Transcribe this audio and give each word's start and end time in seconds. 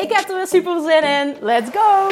Ik 0.00 0.12
heb 0.12 0.28
er 0.28 0.36
weer 0.36 0.46
super 0.46 0.80
zin 0.80 1.02
in. 1.02 1.36
Let's 1.40 1.70
go! 1.70 2.08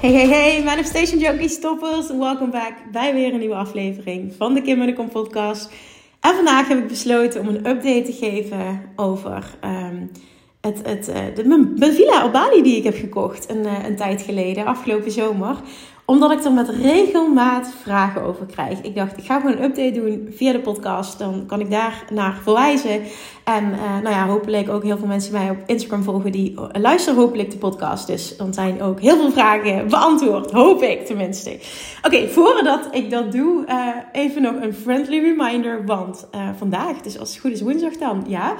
Hey, 0.00 0.12
hey, 0.12 0.28
hey, 0.28 0.62
Manifestation 0.62 1.18
Junkies 1.18 1.60
toppers. 1.60 2.08
Welkom 2.08 2.50
back 2.50 2.72
bij 2.92 3.14
weer 3.14 3.32
een 3.32 3.38
nieuwe 3.38 3.54
aflevering 3.54 4.34
van 4.36 4.54
de 4.54 4.62
Kim 4.62 5.08
podcast. 5.08 5.70
En 6.20 6.34
vandaag 6.34 6.68
heb 6.68 6.78
ik 6.78 6.88
besloten 6.88 7.40
om 7.40 7.48
een 7.48 7.66
update 7.68 8.02
te 8.02 8.12
geven 8.12 8.92
over 8.96 9.44
um, 9.64 10.10
het, 10.60 10.80
het, 10.82 11.08
uh, 11.08 11.16
de, 11.34 11.44
mijn, 11.44 11.94
villa 11.94 12.24
op 12.24 12.32
Bali 12.32 12.62
die 12.62 12.76
ik 12.76 12.84
heb 12.84 12.96
gekocht 12.96 13.50
een, 13.50 13.64
uh, 13.64 13.84
een 13.84 13.96
tijd 13.96 14.22
geleden, 14.22 14.66
afgelopen 14.66 15.10
zomer 15.10 15.56
omdat 16.10 16.30
ik 16.30 16.44
er 16.44 16.52
met 16.52 16.68
regelmaat 16.68 17.72
vragen 17.82 18.22
over 18.22 18.46
krijg. 18.46 18.80
Ik 18.80 18.94
dacht, 18.94 19.18
ik 19.18 19.24
ga 19.24 19.40
gewoon 19.40 19.56
een 19.56 19.62
update 19.62 19.92
doen 19.92 20.28
via 20.30 20.52
de 20.52 20.60
podcast. 20.60 21.18
Dan 21.18 21.46
kan 21.46 21.60
ik 21.60 21.70
daar 21.70 22.04
naar 22.12 22.38
verwijzen. 22.42 23.02
En 23.44 23.64
uh, 23.64 23.80
nou 24.02 24.08
ja, 24.08 24.26
hopelijk 24.26 24.68
ook 24.68 24.82
heel 24.82 24.98
veel 24.98 25.06
mensen 25.06 25.32
mij 25.32 25.50
op 25.50 25.56
Instagram 25.66 26.02
volgen 26.02 26.32
die 26.32 26.54
luisteren 26.72 27.18
hopelijk 27.18 27.50
de 27.50 27.58
podcast. 27.58 28.06
Dus 28.06 28.36
dan 28.36 28.54
zijn 28.54 28.82
ook 28.82 29.00
heel 29.00 29.16
veel 29.16 29.30
vragen 29.30 29.88
beantwoord. 29.88 30.50
Hoop 30.50 30.82
ik 30.82 31.06
tenminste. 31.06 31.58
Oké, 32.02 32.28
voordat 32.28 32.88
ik 32.90 33.10
dat 33.10 33.32
doe, 33.32 33.64
even 34.12 34.42
nog 34.42 34.54
een 34.60 34.74
friendly 34.74 35.20
reminder. 35.20 35.86
Want 35.86 36.28
uh, 36.34 36.48
vandaag, 36.58 37.00
dus 37.00 37.18
als 37.18 37.30
het 37.30 37.40
goed 37.40 37.52
is 37.52 37.60
woensdag 37.60 37.96
dan, 37.96 38.24
ja, 38.26 38.54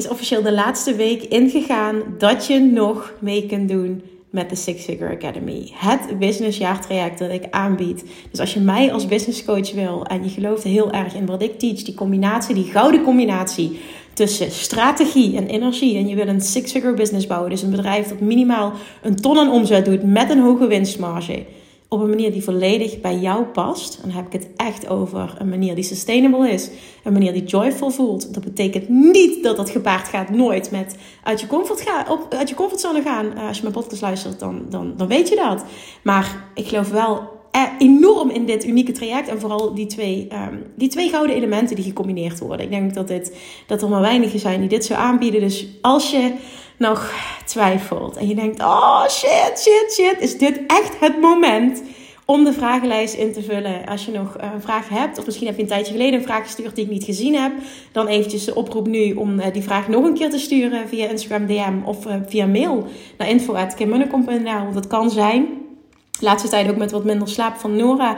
is 0.00 0.08
officieel 0.08 0.42
de 0.42 0.52
laatste 0.52 0.94
week 0.94 1.22
ingegaan 1.22 2.02
dat 2.18 2.46
je 2.46 2.60
nog 2.60 3.14
mee 3.18 3.46
kunt 3.46 3.68
doen 3.68 4.02
met 4.30 4.50
de 4.50 4.56
Six 4.56 4.84
Figure 4.84 5.14
Academy. 5.14 5.70
Het 5.74 6.18
businessjaartraject 6.18 7.18
dat 7.18 7.30
ik 7.30 7.44
aanbied. 7.50 8.04
Dus 8.30 8.40
als 8.40 8.54
je 8.54 8.60
mij 8.60 8.92
als 8.92 9.06
business 9.06 9.44
coach 9.44 9.72
wil 9.72 10.06
en 10.06 10.24
je 10.24 10.30
gelooft 10.30 10.62
heel 10.62 10.92
erg 10.92 11.14
in 11.14 11.26
wat 11.26 11.42
ik 11.42 11.58
teach, 11.58 11.82
die 11.82 11.94
combinatie, 11.94 12.54
die 12.54 12.70
gouden 12.70 13.02
combinatie 13.02 13.80
tussen 14.12 14.50
strategie 14.50 15.36
en 15.36 15.46
energie. 15.46 15.96
En 15.96 16.08
je 16.08 16.14
wil 16.14 16.28
een 16.28 16.40
six 16.40 16.72
figure 16.72 16.94
business 16.94 17.26
bouwen. 17.26 17.50
Dus 17.50 17.62
een 17.62 17.70
bedrijf 17.70 18.08
dat 18.08 18.20
minimaal 18.20 18.72
een 19.02 19.16
ton 19.16 19.38
aan 19.38 19.52
omzet 19.52 19.84
doet 19.84 20.02
met 20.02 20.30
een 20.30 20.40
hoge 20.40 20.66
winstmarge 20.66 21.44
op 21.92 22.00
een 22.00 22.08
manier 22.08 22.32
die 22.32 22.44
volledig 22.44 23.00
bij 23.00 23.16
jou 23.16 23.44
past. 23.44 23.96
En 23.96 24.08
dan 24.08 24.16
heb 24.16 24.26
ik 24.26 24.32
het 24.32 24.48
echt 24.56 24.88
over 24.88 25.34
een 25.38 25.48
manier 25.48 25.74
die 25.74 25.84
sustainable 25.84 26.50
is. 26.50 26.70
Een 27.04 27.12
manier 27.12 27.32
die 27.32 27.44
joyful 27.44 27.90
voelt. 27.90 28.34
Dat 28.34 28.44
betekent 28.44 28.88
niet 28.88 29.42
dat 29.42 29.56
dat 29.56 29.70
gepaard 29.70 30.08
gaat 30.08 30.30
nooit 30.30 30.70
met 30.70 30.96
uit 31.22 31.40
je, 31.40 31.46
comfort 31.46 31.80
gaan, 31.80 32.08
op, 32.08 32.34
uit 32.34 32.48
je 32.48 32.54
comfortzone 32.54 33.02
gaan. 33.02 33.34
Eh, 33.34 33.46
als 33.46 33.56
je 33.56 33.62
mijn 33.62 33.74
podcast 33.74 34.02
luistert, 34.02 34.40
dan, 34.40 34.62
dan, 34.68 34.94
dan 34.96 35.06
weet 35.06 35.28
je 35.28 35.36
dat. 35.36 35.64
Maar 36.02 36.44
ik 36.54 36.66
geloof 36.66 36.90
wel 36.90 37.38
enorm 37.78 38.30
in 38.30 38.46
dit 38.46 38.66
unieke 38.66 38.92
traject. 38.92 39.28
En 39.28 39.40
vooral 39.40 39.74
die 39.74 39.86
twee, 39.86 40.28
um, 40.32 40.62
die 40.74 40.88
twee 40.88 41.08
gouden 41.08 41.36
elementen 41.36 41.76
die 41.76 41.84
gecombineerd 41.84 42.38
worden. 42.38 42.66
Ik 42.66 42.70
denk 42.70 42.94
dat, 42.94 43.08
dit, 43.08 43.36
dat 43.66 43.82
er 43.82 43.88
maar 43.88 44.00
weinigen 44.00 44.38
zijn 44.38 44.60
die 44.60 44.68
dit 44.68 44.84
zo 44.84 44.94
aanbieden. 44.94 45.40
Dus 45.40 45.66
als 45.80 46.10
je 46.10 46.32
nog 46.80 47.12
twijfelt 47.44 48.16
en 48.16 48.28
je 48.28 48.34
denkt: 48.34 48.60
oh 48.60 49.08
shit, 49.08 49.52
shit, 49.58 49.92
shit, 49.92 50.16
is 50.20 50.38
dit 50.38 50.60
echt 50.66 51.00
het 51.00 51.20
moment 51.20 51.82
om 52.24 52.44
de 52.44 52.52
vragenlijst 52.52 53.14
in 53.14 53.32
te 53.32 53.42
vullen? 53.42 53.86
Als 53.86 54.04
je 54.04 54.12
nog 54.12 54.36
een 54.38 54.60
vraag 54.60 54.88
hebt, 54.88 55.18
of 55.18 55.26
misschien 55.26 55.46
heb 55.46 55.56
je 55.56 55.62
een 55.62 55.68
tijdje 55.68 55.92
geleden 55.92 56.18
een 56.18 56.26
vraag 56.26 56.42
gestuurd 56.42 56.74
die 56.74 56.84
ik 56.84 56.90
niet 56.90 57.04
gezien 57.04 57.34
heb, 57.34 57.52
dan 57.92 58.06
eventjes 58.06 58.44
de 58.44 58.54
oproep 58.54 58.86
nu 58.86 59.12
om 59.12 59.38
eh, 59.38 59.52
die 59.52 59.62
vraag 59.62 59.88
nog 59.88 60.04
een 60.04 60.14
keer 60.14 60.30
te 60.30 60.38
sturen 60.38 60.88
via 60.88 61.08
Instagram 61.08 61.46
DM 61.46 61.74
of 61.84 62.06
eh, 62.06 62.14
via 62.26 62.46
mail 62.46 62.86
naar 63.18 63.28
info.kimmunnekom.nl. 63.28 64.72
Dat 64.72 64.86
kan 64.86 65.10
zijn 65.10 65.48
laatste 66.20 66.48
tijd 66.48 66.70
ook 66.70 66.76
met 66.76 66.90
wat 66.90 67.04
minder 67.04 67.28
slaap 67.28 67.56
van 67.56 67.76
Nora. 67.76 68.16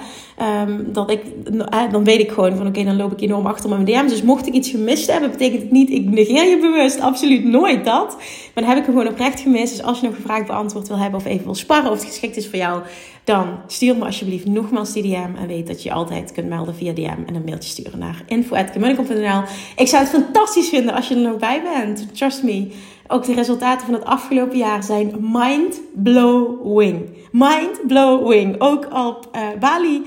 Um, 0.67 0.93
dat 0.93 1.11
ik, 1.11 1.23
uh, 1.53 1.93
dan 1.93 2.05
weet 2.05 2.21
ik 2.21 2.31
gewoon 2.31 2.57
van 2.57 2.67
oké, 2.67 2.85
dan 2.85 2.97
loop 2.97 3.13
ik 3.13 3.21
enorm 3.21 3.47
achter 3.47 3.69
mijn 3.69 3.85
DM's. 3.85 4.11
Dus 4.11 4.23
mocht 4.23 4.47
ik 4.47 4.55
iets 4.55 4.71
gemist 4.71 5.11
hebben, 5.11 5.31
betekent 5.31 5.63
het 5.63 5.71
niet 5.71 5.91
ik 5.91 6.11
negeer 6.11 6.49
je 6.49 6.59
bewust. 6.59 7.01
Absoluut 7.01 7.45
nooit 7.45 7.85
dat. 7.85 8.17
Maar 8.55 8.65
dan 8.65 8.65
heb 8.65 8.79
ik 8.79 8.85
hem 8.85 8.95
gewoon 8.95 9.13
oprecht 9.13 9.41
gemist. 9.41 9.77
Dus 9.77 9.87
als 9.87 10.01
je 10.01 10.07
nog 10.07 10.17
een 10.17 10.23
vraag 10.23 10.47
beantwoord 10.47 10.89
wil 10.89 10.99
hebben 10.99 11.21
of 11.21 11.27
even 11.27 11.45
wil 11.45 11.55
sparren 11.55 11.91
of 11.91 11.97
het 11.97 12.07
geschikt 12.07 12.37
is 12.37 12.49
voor 12.49 12.59
jou, 12.59 12.83
dan 13.25 13.47
stuur 13.67 13.97
me 13.97 14.05
alsjeblieft 14.05 14.47
nogmaals 14.47 14.93
die 14.93 15.03
DM. 15.03 15.37
En 15.41 15.47
weet 15.47 15.67
dat 15.67 15.83
je 15.83 15.93
altijd 15.93 16.33
kunt 16.33 16.49
melden 16.49 16.75
via 16.75 16.93
DM 16.93 17.27
en 17.27 17.35
een 17.35 17.45
mailtje 17.45 17.71
sturen 17.71 17.99
naar 17.99 18.23
info.kemunnekom.nl. 18.27 19.43
Ik 19.77 19.89
zou 19.89 20.03
het 20.03 20.13
fantastisch 20.13 20.69
vinden 20.69 20.95
als 20.95 21.09
je 21.09 21.15
er 21.15 21.21
nog 21.21 21.37
bij 21.37 21.63
bent. 21.63 22.17
Trust 22.17 22.43
me. 22.43 22.73
Ook 23.09 23.25
de 23.25 23.35
resultaten 23.35 23.87
van 23.87 23.95
het 23.95 24.05
afgelopen 24.05 24.59
jaar 24.59 24.83
zijn 24.83 25.15
mind-blowing. 25.21 27.09
Mind-blowing. 27.33 28.55
Ook 28.59 28.89
op 28.95 29.29
uh, 29.35 29.49
Bali. 29.61 30.03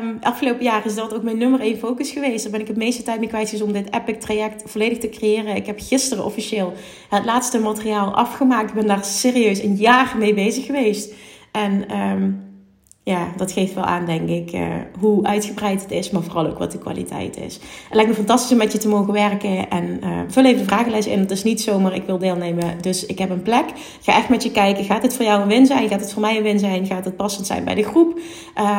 Um, 0.00 0.18
afgelopen 0.20 0.64
jaar 0.64 0.86
is 0.86 0.94
dat 0.94 1.14
ook 1.14 1.22
mijn 1.22 1.38
nummer 1.38 1.60
1 1.60 1.78
focus 1.78 2.10
geweest. 2.10 2.42
Daar 2.42 2.52
ben 2.52 2.60
ik 2.60 2.66
het 2.66 2.76
meeste 2.76 3.02
tijd 3.02 3.18
mee 3.18 3.28
kwijt 3.28 3.62
om 3.62 3.72
dit 3.72 3.94
epic 3.94 4.20
traject 4.20 4.70
volledig 4.70 4.98
te 4.98 5.08
creëren. 5.08 5.56
Ik 5.56 5.66
heb 5.66 5.80
gisteren 5.80 6.24
officieel 6.24 6.72
het 7.08 7.24
laatste 7.24 7.60
materiaal 7.60 8.14
afgemaakt. 8.14 8.68
Ik 8.68 8.74
ben 8.74 8.86
daar 8.86 9.04
serieus 9.04 9.62
een 9.62 9.76
jaar 9.76 10.14
mee 10.18 10.34
bezig 10.34 10.66
geweest. 10.66 11.14
En 11.52 12.00
um, 12.00 12.45
ja, 13.08 13.32
dat 13.36 13.52
geeft 13.52 13.74
wel 13.74 13.84
aan, 13.84 14.06
denk 14.06 14.28
ik, 14.28 14.52
uh, 14.52 14.66
hoe 14.98 15.24
uitgebreid 15.24 15.82
het 15.82 15.90
is, 15.90 16.10
maar 16.10 16.22
vooral 16.22 16.46
ook 16.46 16.58
wat 16.58 16.72
de 16.72 16.78
kwaliteit 16.78 17.36
is. 17.36 17.54
Het 17.54 17.94
lijkt 17.94 18.10
me 18.10 18.16
fantastisch 18.16 18.52
om 18.52 18.56
met 18.56 18.72
je 18.72 18.78
te 18.78 18.88
mogen 18.88 19.12
werken. 19.12 19.70
En 19.70 20.00
uh, 20.04 20.20
vul 20.28 20.44
even 20.44 20.58
de 20.58 20.64
vragenlijst 20.64 21.08
in. 21.08 21.18
Het 21.18 21.30
is 21.30 21.42
niet 21.42 21.60
zomaar, 21.60 21.94
ik 21.94 22.06
wil 22.06 22.18
deelnemen, 22.18 22.78
dus 22.80 23.06
ik 23.06 23.18
heb 23.18 23.30
een 23.30 23.42
plek. 23.42 23.64
Ga 24.00 24.16
echt 24.16 24.28
met 24.28 24.42
je 24.42 24.50
kijken. 24.50 24.84
Gaat 24.84 25.02
het 25.02 25.14
voor 25.16 25.24
jou 25.24 25.42
een 25.42 25.48
win 25.48 25.66
zijn? 25.66 25.88
Gaat 25.88 26.00
het 26.00 26.12
voor 26.12 26.20
mij 26.20 26.36
een 26.36 26.42
win 26.42 26.58
zijn? 26.58 26.86
Gaat 26.86 27.04
het 27.04 27.16
passend 27.16 27.46
zijn 27.46 27.64
bij 27.64 27.74
de 27.74 27.82
groep? 27.82 28.18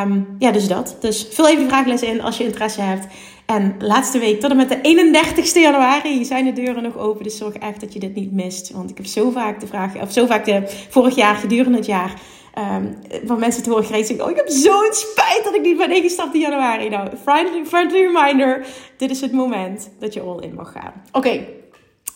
Um, 0.04 0.36
ja, 0.40 0.52
dus 0.52 0.68
dat. 0.68 0.98
Dus 1.00 1.28
vul 1.30 1.48
even 1.48 1.64
de 1.64 1.70
vragenlijst 1.70 2.04
in 2.04 2.22
als 2.22 2.38
je 2.38 2.44
interesse 2.44 2.82
hebt. 2.82 3.08
En 3.46 3.76
laatste 3.80 4.20
week 4.20 4.40
tot 4.40 4.52
en 4.52 4.58
met 4.58 4.70
de 4.70 4.78
31ste 4.78 5.62
januari 5.62 6.26
zijn 6.26 6.46
de 6.46 6.54
deuren 6.54 6.84
nog 6.84 6.98
open. 6.98 7.24
Dus 7.24 7.38
zorg 7.38 7.54
echt 7.54 7.82
dat 7.82 7.94
je 7.94 8.00
dit 8.00 8.16
niet 8.16 8.32
mist. 8.32 8.72
Want 8.72 8.90
ik 8.90 8.98
heb 8.98 9.06
zo 9.06 9.30
vaak 9.30 9.60
de 9.60 9.68
vraag, 9.68 10.02
of 10.02 10.12
zo 10.12 10.26
vaak 10.26 10.46
de 10.46 10.86
vorig 10.90 11.16
jaar 11.16 11.36
gedurende 11.36 11.78
het 11.78 11.88
jaar 11.88 12.14
Um, 12.58 12.98
van 13.26 13.40
mensen 13.40 13.64
te 13.64 13.70
horen 13.70 13.86
gekregen. 13.86 14.24
Oh, 14.24 14.30
ik 14.30 14.36
heb 14.36 14.50
zo'n 14.50 14.90
spijt 14.92 15.42
dat 15.44 15.56
ik 15.56 15.62
niet 15.62 15.78
ben 15.78 15.92
ingestapt 15.92 16.34
in 16.34 16.40
januari. 16.40 16.90
Nou, 16.90 17.10
friendly, 17.24 17.66
friendly 17.66 18.00
reminder. 18.00 18.66
Dit 18.98 19.10
is 19.10 19.22
het 19.22 19.32
moment 19.32 19.90
dat 20.00 20.14
je 20.14 20.22
all 20.22 20.42
in 20.42 20.54
mag 20.54 20.72
gaan. 20.72 20.94
Oké, 21.12 21.46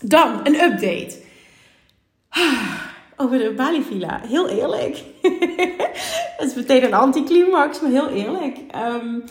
dan 0.01 0.39
een 0.43 0.61
update. 0.61 1.19
Over 3.17 3.37
de 3.37 3.53
Bali 3.55 3.83
Villa. 3.83 4.21
Heel 4.27 4.49
eerlijk. 4.49 5.03
dat 6.37 6.47
is 6.47 6.55
meteen 6.55 6.83
een 6.83 6.93
anticlimax, 6.93 7.81
maar 7.81 7.91
heel 7.91 8.09
eerlijk. 8.09 8.57
Um, 8.75 9.23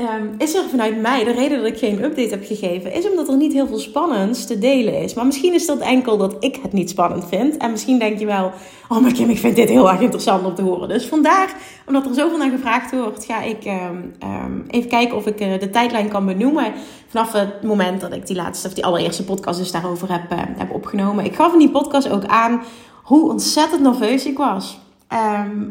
Um, 0.00 0.34
is 0.38 0.54
er 0.54 0.68
vanuit 0.68 1.00
mij, 1.00 1.24
de 1.24 1.32
reden 1.32 1.58
dat 1.58 1.66
ik 1.66 1.78
geen 1.78 2.04
update 2.04 2.28
heb 2.28 2.44
gegeven, 2.44 2.92
is 2.92 3.10
omdat 3.10 3.28
er 3.28 3.36
niet 3.36 3.52
heel 3.52 3.66
veel 3.66 3.78
spannends 3.78 4.46
te 4.46 4.58
delen 4.58 5.02
is. 5.02 5.14
Maar 5.14 5.26
misschien 5.26 5.54
is 5.54 5.66
dat 5.66 5.78
enkel 5.78 6.16
dat 6.16 6.36
ik 6.40 6.58
het 6.62 6.72
niet 6.72 6.90
spannend 6.90 7.28
vind. 7.28 7.56
En 7.56 7.70
misschien 7.70 7.98
denk 7.98 8.18
je 8.18 8.26
wel, 8.26 8.52
oh 8.88 8.98
maar 8.98 9.12
Kim, 9.12 9.30
ik 9.30 9.38
vind 9.38 9.56
dit 9.56 9.68
heel 9.68 9.90
erg 9.90 10.00
interessant 10.00 10.44
om 10.44 10.54
te 10.54 10.62
horen. 10.62 10.88
Dus 10.88 11.06
vandaar, 11.06 11.54
omdat 11.86 12.06
er 12.06 12.14
zoveel 12.14 12.38
naar 12.38 12.50
gevraagd 12.50 12.90
wordt, 12.90 13.24
ga 13.24 13.42
ik 13.42 13.64
um, 13.64 14.14
um, 14.22 14.64
even 14.70 14.88
kijken 14.88 15.16
of 15.16 15.26
ik 15.26 15.40
uh, 15.40 15.58
de 15.60 15.70
tijdlijn 15.70 16.08
kan 16.08 16.26
benoemen. 16.26 16.72
Vanaf 17.08 17.32
het 17.32 17.62
moment 17.62 18.00
dat 18.00 18.12
ik 18.12 18.26
die 18.26 18.36
laatste, 18.36 18.68
of 18.68 18.74
die 18.74 18.84
allereerste 18.84 19.24
podcast 19.24 19.58
dus 19.58 19.72
daarover 19.72 20.12
heb, 20.12 20.22
heb 20.56 20.74
opgenomen. 20.74 21.24
Ik 21.24 21.34
gaf 21.34 21.52
in 21.52 21.58
die 21.58 21.70
podcast 21.70 22.10
ook 22.10 22.24
aan 22.24 22.62
hoe 23.02 23.30
ontzettend 23.30 23.82
nerveus 23.82 24.26
ik 24.26 24.38
was. 24.38 24.78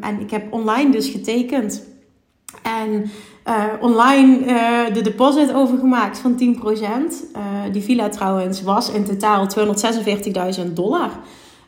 en 0.02 0.20
ik 0.20 0.32
heb 0.32 0.54
online 0.54 0.92
dus 0.92 1.10
getekend. 1.10 1.84
En 2.64 3.12
uh, 3.46 3.66
online 3.80 4.38
uh, 4.46 4.94
de 4.94 5.02
deposit 5.02 5.54
overgemaakt 5.54 6.18
van 6.18 6.40
10%. 6.40 6.40
Uh, 6.42 7.42
die 7.72 7.82
villa 7.82 8.10
trouwens 8.10 8.62
was 8.62 8.90
in 8.90 9.04
totaal 9.04 9.48
246.000 10.60 10.74
dollar. 10.74 11.10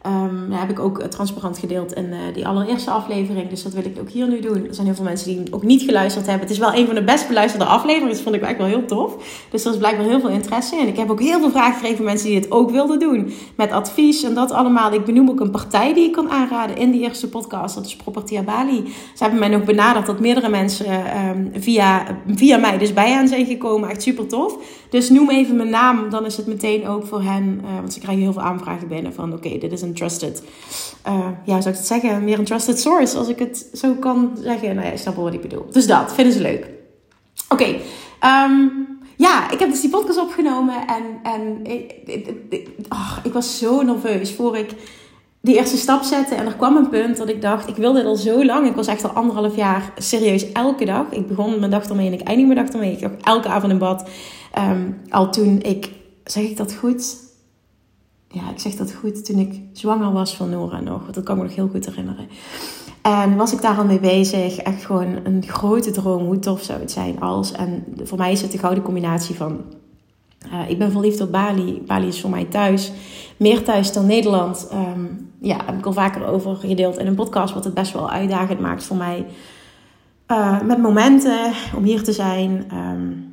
Um, 0.07 0.51
heb 0.51 0.69
ik 0.69 0.80
ook 0.80 1.01
transparant 1.01 1.57
gedeeld 1.57 1.94
in 1.94 2.06
uh, 2.06 2.18
die 2.33 2.48
allereerste 2.48 2.92
aflevering. 2.92 3.50
Dus 3.50 3.63
dat 3.63 3.74
wil 3.74 3.86
ik 3.86 3.98
ook 4.00 4.09
hier 4.09 4.27
nu 4.27 4.39
doen. 4.39 4.65
Er 4.68 4.74
zijn 4.74 4.86
heel 4.86 4.95
veel 4.95 5.06
mensen 5.06 5.27
die 5.27 5.54
ook 5.54 5.63
niet 5.63 5.81
geluisterd 5.81 6.25
hebben. 6.25 6.44
Het 6.44 6.51
is 6.51 6.57
wel 6.57 6.74
een 6.74 6.86
van 6.86 6.95
de 6.95 7.04
best 7.04 7.27
beluisterde 7.27 7.65
afleveringen. 7.65 8.13
Dat 8.13 8.21
vond 8.21 8.36
ik 8.36 8.42
echt 8.42 8.57
wel 8.57 8.68
heel 8.68 8.86
tof. 8.86 9.15
Dus 9.50 9.65
er 9.65 9.71
is 9.71 9.77
blijkbaar 9.77 10.06
heel 10.06 10.19
veel 10.19 10.30
interesse 10.30 10.75
in. 10.75 10.88
Ik 10.88 10.98
heb 10.98 11.12
ook 11.12 11.21
heel 11.21 11.39
veel 11.39 11.50
vragen 11.50 11.74
gekregen 11.74 11.98
van 11.98 12.06
mensen 12.06 12.27
die 12.27 12.39
dit 12.39 12.51
ook 12.51 12.71
wilden 12.71 13.00
doen. 13.00 13.33
Met 13.56 13.71
advies 13.71 14.24
en 14.24 14.33
dat 14.33 14.51
allemaal. 14.51 14.94
Ik 14.94 15.06
benoem 15.06 15.30
ook 15.30 15.39
een 15.39 15.51
partij 15.51 15.94
die 15.94 16.06
ik 16.06 16.12
kan 16.12 16.30
aanraden 16.30 16.77
in 16.77 16.92
die 16.92 17.01
eerste 17.01 17.30
podcast. 17.30 17.75
Dat 17.75 17.86
is 17.86 17.95
Property 17.95 18.44
Bali. 18.44 18.83
Ze 19.15 19.24
hebben 19.24 19.39
mij 19.39 19.50
nog 19.50 19.63
benaderd 19.63 20.06
dat 20.06 20.19
meerdere 20.19 20.50
mensen 20.50 21.18
um, 21.27 21.51
via, 21.54 22.04
via 22.27 22.57
mij 22.57 22.77
dus 22.77 22.94
bij 22.94 23.12
hen 23.12 23.27
zijn 23.27 23.45
gekomen. 23.45 23.89
Echt 23.89 24.01
super 24.01 24.27
tof. 24.27 24.57
Dus 24.89 25.09
noem 25.09 25.30
even 25.30 25.56
mijn 25.56 25.69
naam. 25.69 26.09
Dan 26.09 26.25
is 26.25 26.38
het 26.38 26.48
meteen 26.48 26.88
ook 26.88 27.06
voor 27.06 27.21
hen. 27.21 27.62
Uh, 27.63 27.75
want 27.75 27.94
ze 27.94 28.00
krijgen 28.00 28.24
heel 28.24 28.33
veel 28.33 28.42
aanvragen 28.42 28.88
binnen 28.88 29.13
van 29.13 29.33
oké, 29.33 29.57
dit 29.57 29.71
is 29.71 29.81
een 29.81 29.97
trusted, 29.98 30.44
uh, 31.08 31.28
ja, 31.44 31.62
zou 31.62 31.74
ik 31.74 31.80
het 31.80 31.88
zeggen, 31.88 32.24
meer 32.24 32.40
een 32.40 32.46
trusted 32.46 32.80
source, 32.80 33.18
als 33.18 33.28
ik 33.28 33.40
het 33.40 33.70
zo 33.74 33.94
kan 33.94 34.38
zeggen. 34.42 34.76
Nou 34.76 34.86
ja, 34.86 34.92
je 34.92 34.98
snapt 34.98 35.16
wel 35.16 35.26
wat 35.26 35.34
ik 35.34 35.42
bedoel. 35.42 35.66
Dus 35.72 35.88
dat, 35.88 36.14
vinden 36.14 36.34
ze 36.34 36.42
leuk. 36.42 36.70
Oké, 37.50 37.76
ehm, 38.20 38.66
ja, 39.16 39.52
ik 39.52 39.60
heb 39.60 39.70
dus 39.70 39.82
die 39.82 39.90
podcast 39.90 40.20
opgenomen 40.20 40.88
en, 40.88 41.04
en 41.24 41.66
ik, 41.66 41.94
ik, 42.06 42.28
ik, 42.50 42.70
ik 43.24 43.34
was 43.34 43.58
zo 43.58 43.82
nerveus 43.82 44.34
voor 44.34 44.58
ik 44.58 44.70
die 45.42 45.56
eerste 45.56 45.78
stap 45.78 46.04
zette. 46.04 46.36
En 46.36 46.46
er 46.46 46.56
kwam 46.56 46.76
een 46.76 46.90
punt 46.90 47.18
dat 47.18 47.30
ik 47.30 47.42
dacht, 47.42 47.68
ik 47.68 47.76
wil 47.76 47.94
dit 47.94 48.06
al 48.06 48.16
zo 48.16 48.46
lang. 48.46 48.68
Ik 48.68 48.76
was 48.76 48.88
echt 48.88 49.04
al 49.04 49.10
anderhalf 49.10 49.56
jaar 49.56 49.94
serieus 49.98 50.52
elke 50.52 50.86
dag. 50.86 51.06
Ik 51.10 51.28
begon 51.28 51.60
mijn 51.60 51.72
dag 51.72 51.86
ermee 51.86 52.08
en 52.08 52.14
ik 52.14 52.22
eindig 52.22 52.46
mijn 52.46 52.66
dag 52.66 52.74
ermee. 52.74 52.92
Ik 52.92 53.02
dacht 53.02 53.16
elke 53.22 53.48
avond 53.48 53.72
in 53.72 53.78
bad. 53.78 54.10
Um, 54.58 55.02
al 55.10 55.32
toen 55.32 55.62
ik, 55.62 55.92
zeg 56.24 56.44
ik 56.44 56.58
dat 56.58 56.74
goed? 56.74 57.27
Ja, 58.28 58.50
ik 58.50 58.60
zeg 58.60 58.76
dat 58.76 58.94
goed, 58.94 59.26
toen 59.26 59.40
ik 59.40 59.62
zwanger 59.74 60.12
was 60.12 60.36
van 60.36 60.50
Nora 60.50 60.80
nog. 60.80 61.06
Dat 61.12 61.24
kan 61.24 61.36
ik 61.36 61.42
me 61.42 61.48
nog 61.48 61.58
heel 61.58 61.68
goed 61.68 61.86
herinneren. 61.86 62.28
En 63.02 63.36
was 63.36 63.54
ik 63.54 63.62
daar 63.62 63.78
al 63.78 63.86
mee 63.86 64.00
bezig. 64.00 64.58
Echt 64.58 64.86
gewoon 64.86 65.18
een 65.24 65.44
grote 65.48 65.92
droom. 65.92 66.26
Hoe 66.26 66.40
tof 66.40 66.62
zou 66.62 66.80
het 66.80 66.92
zijn 66.92 67.20
als. 67.20 67.52
En 67.52 67.86
voor 68.04 68.18
mij 68.18 68.32
is 68.32 68.42
het 68.42 68.52
de 68.52 68.58
gouden 68.58 68.84
combinatie 68.84 69.36
van. 69.36 69.62
Uh, 70.54 70.70
ik 70.70 70.78
ben 70.78 70.92
verliefd 70.92 71.22
op 71.22 71.32
Bali. 71.32 71.84
Bali 71.86 72.08
is 72.08 72.22
voor 72.22 72.30
mij 72.30 72.46
thuis. 72.46 72.92
Meer 73.38 73.64
thuis 73.64 73.94
dan 73.94 74.06
Nederland. 74.06 74.70
Um, 74.74 75.32
ja, 75.40 75.58
heb 75.66 75.78
ik 75.78 75.86
al 75.86 75.94
vaker 75.94 76.26
over 76.26 76.56
gedeeld 76.56 76.98
in 76.98 77.08
een 77.08 77.16
podcast. 77.16 77.54
Wat 77.54 77.64
het 77.64 77.74
best 77.74 77.94
wel 77.94 78.10
uitdagend 78.10 78.60
maakt 78.60 78.84
voor 78.84 78.98
mij. 78.98 79.26
Uh, 80.32 80.62
met 80.62 80.78
momenten 80.78 81.52
om 81.76 81.84
hier 81.84 82.04
te 82.04 82.14
zijn. 82.14 82.66
Um, 82.74 83.27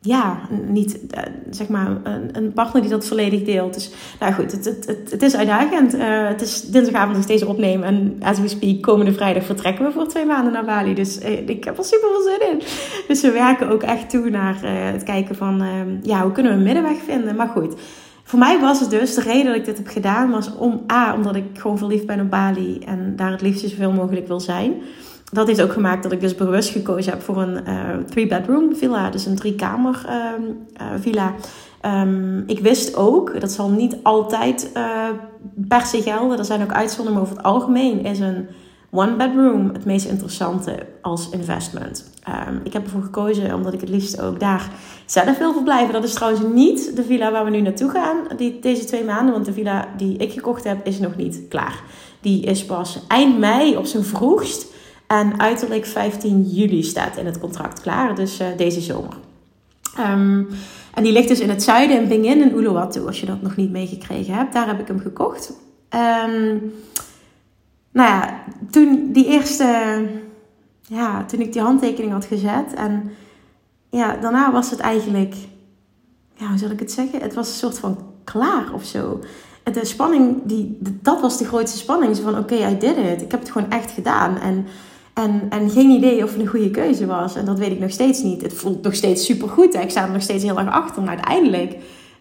ja, 0.00 0.40
niet 0.66 1.06
eh, 1.10 1.22
zeg 1.50 1.68
maar 1.68 1.96
een, 2.32 2.52
partner 2.52 2.82
die 2.82 2.90
dat 2.90 3.06
volledig 3.06 3.42
deelt. 3.42 3.74
Dus 3.74 3.90
nou 4.20 4.32
goed, 4.32 4.52
het, 4.52 4.64
het, 4.64 5.10
het, 5.10 5.22
is 5.22 5.36
uitdagend. 5.36 5.94
Uh, 5.94 6.28
het 6.28 6.40
is 6.40 6.62
dinsdagavond 6.62 7.14
nog 7.14 7.22
steeds 7.22 7.42
opnemen. 7.42 7.86
En 7.86 8.16
as 8.22 8.40
we 8.40 8.48
speak, 8.48 8.82
komende 8.82 9.12
vrijdag 9.12 9.44
vertrekken 9.44 9.84
we 9.84 9.92
voor 9.92 10.08
twee 10.08 10.24
maanden 10.24 10.52
naar 10.52 10.64
Bali. 10.64 10.94
Dus 10.94 11.22
uh, 11.22 11.48
ik 11.48 11.64
heb 11.64 11.78
er 11.78 11.84
super 11.84 12.08
veel 12.08 12.22
zin 12.22 12.50
in. 12.50 12.58
Dus 13.08 13.20
we 13.20 13.30
werken 13.30 13.68
ook 13.68 13.82
echt 13.82 14.10
toe 14.10 14.30
naar 14.30 14.56
het 14.92 15.02
kijken 15.02 15.36
van 15.36 15.62
ehm, 15.62 15.96
ja, 16.02 16.22
hoe 16.22 16.32
kunnen 16.32 16.52
we 16.52 16.58
een 16.58 16.64
middenweg 16.64 16.98
vinden. 17.04 17.36
Maar 17.36 17.48
goed, 17.48 17.74
voor 18.22 18.38
mij 18.38 18.60
was 18.60 18.80
het 18.80 18.90
dus, 18.90 19.14
de 19.14 19.20
reden 19.20 19.46
dat 19.46 19.56
ik 19.56 19.64
dit 19.64 19.76
heb 19.76 19.86
gedaan 19.86 20.30
was 20.30 20.54
om 20.54 20.84
A, 20.92 21.14
omdat 21.14 21.36
ik 21.36 21.44
gewoon 21.54 21.78
verliefd 21.78 22.06
ben 22.06 22.20
op 22.20 22.30
Bali. 22.30 22.78
En 22.78 23.12
daar 23.16 23.30
het 23.30 23.42
liefst 23.42 23.68
zoveel 23.68 23.92
mogelijk 23.92 24.26
wil 24.26 24.40
zijn 24.40 24.74
dat 25.32 25.46
heeft 25.46 25.62
ook 25.62 25.72
gemaakt 25.72 26.02
dat 26.02 26.12
ik 26.12 26.20
dus 26.20 26.34
bewust 26.34 26.70
gekozen 26.70 27.12
heb 27.12 27.22
voor 27.22 27.42
een 27.42 27.60
uh, 27.68 28.04
three-bedroom 28.10 28.76
villa. 28.76 29.10
Dus 29.10 29.26
een 29.26 29.36
drie-kamer 29.36 30.06
uh, 30.06 30.86
villa. 31.00 31.34
Um, 31.86 32.44
ik 32.46 32.58
wist 32.60 32.96
ook, 32.96 33.40
dat 33.40 33.52
zal 33.52 33.68
niet 33.68 33.96
altijd 34.02 34.70
uh, 34.76 35.08
per 35.68 35.86
se 35.86 36.02
gelden. 36.02 36.38
Er 36.38 36.44
zijn 36.44 36.62
ook 36.62 36.72
uitzonderingen, 36.72 37.22
over 37.22 37.36
het 37.36 37.44
algemeen 37.44 38.04
is 38.04 38.18
een 38.18 38.48
one-bedroom 38.90 39.70
het 39.72 39.84
meest 39.84 40.06
interessante 40.06 40.86
als 41.02 41.30
investment. 41.30 42.10
Um, 42.48 42.60
ik 42.64 42.72
heb 42.72 42.84
ervoor 42.84 43.02
gekozen 43.02 43.54
omdat 43.54 43.72
ik 43.72 43.80
het 43.80 43.88
liefst 43.88 44.20
ook 44.20 44.40
daar 44.40 44.70
zelf 45.06 45.38
wil 45.38 45.52
verblijven. 45.52 45.92
Dat 45.92 46.04
is 46.04 46.14
trouwens 46.14 46.42
niet 46.54 46.96
de 46.96 47.04
villa 47.04 47.32
waar 47.32 47.44
we 47.44 47.50
nu 47.50 47.60
naartoe 47.60 47.90
gaan, 47.90 48.16
die, 48.36 48.58
deze 48.60 48.84
twee 48.84 49.04
maanden. 49.04 49.32
Want 49.32 49.44
de 49.44 49.52
villa 49.52 49.88
die 49.96 50.16
ik 50.16 50.32
gekocht 50.32 50.64
heb 50.64 50.86
is 50.86 50.98
nog 50.98 51.16
niet 51.16 51.40
klaar. 51.48 51.82
Die 52.20 52.44
is 52.44 52.64
pas 52.64 53.00
eind 53.08 53.38
mei 53.38 53.76
op 53.76 53.86
zijn 53.86 54.04
vroegst 54.04 54.76
en 55.08 55.40
uiterlijk 55.40 55.86
15 55.86 56.42
juli 56.42 56.82
staat 56.82 57.16
in 57.16 57.26
het 57.26 57.38
contract 57.38 57.80
klaar, 57.80 58.14
dus 58.14 58.40
uh, 58.40 58.46
deze 58.56 58.80
zomer. 58.80 59.16
Um, 59.98 60.48
en 60.94 61.02
die 61.02 61.12
ligt 61.12 61.28
dus 61.28 61.40
in 61.40 61.48
het 61.48 61.62
zuiden, 61.62 62.00
in 62.00 62.08
Bingin 62.08 62.42
in 62.42 62.56
Uluwatu, 62.56 63.06
als 63.06 63.20
je 63.20 63.26
dat 63.26 63.42
nog 63.42 63.56
niet 63.56 63.70
meegekregen 63.70 64.34
hebt. 64.34 64.52
Daar 64.52 64.66
heb 64.66 64.80
ik 64.80 64.86
hem 64.86 65.00
gekocht. 65.00 65.52
Um, 65.94 66.72
nou 67.92 68.08
ja, 68.08 68.44
toen 68.70 69.12
die 69.12 69.26
eerste, 69.26 70.00
ja, 70.80 71.24
toen 71.24 71.40
ik 71.40 71.52
die 71.52 71.62
handtekening 71.62 72.12
had 72.12 72.24
gezet 72.24 72.74
en 72.74 73.10
ja, 73.90 74.16
daarna 74.16 74.52
was 74.52 74.70
het 74.70 74.80
eigenlijk, 74.80 75.34
ja, 76.34 76.48
hoe 76.48 76.58
zal 76.58 76.70
ik 76.70 76.80
het 76.80 76.92
zeggen? 76.92 77.20
Het 77.20 77.34
was 77.34 77.48
een 77.48 77.54
soort 77.54 77.78
van 77.78 77.98
klaar 78.24 78.72
of 78.72 78.84
zo. 78.84 79.20
De 79.72 79.84
spanning, 79.84 80.36
die, 80.44 80.78
dat 80.80 81.20
was 81.20 81.38
de 81.38 81.44
grootste 81.44 81.78
spanning. 81.78 82.16
Zo 82.16 82.22
van, 82.22 82.38
oké, 82.38 82.54
I 82.54 82.78
did 82.78 82.96
it. 82.96 83.22
Ik 83.22 83.30
heb 83.30 83.40
het 83.40 83.50
gewoon 83.50 83.70
echt 83.70 83.90
gedaan. 83.90 84.38
En 84.38 84.66
en, 85.18 85.42
en 85.48 85.70
geen 85.70 85.90
idee 85.90 86.24
of 86.24 86.32
het 86.32 86.40
een 86.40 86.46
goede 86.46 86.70
keuze 86.70 87.06
was. 87.06 87.36
En 87.36 87.44
dat 87.44 87.58
weet 87.58 87.70
ik 87.70 87.80
nog 87.80 87.90
steeds 87.90 88.22
niet. 88.22 88.42
Het 88.42 88.52
voelt 88.52 88.82
nog 88.82 88.94
steeds 88.94 89.24
super 89.24 89.48
goed. 89.48 89.74
Ik 89.74 89.90
sta 89.90 90.04
er 90.04 90.12
nog 90.12 90.22
steeds 90.22 90.44
heel 90.44 90.58
erg 90.58 90.70
achter. 90.70 91.02
Maar 91.02 91.16
uiteindelijk 91.16 91.76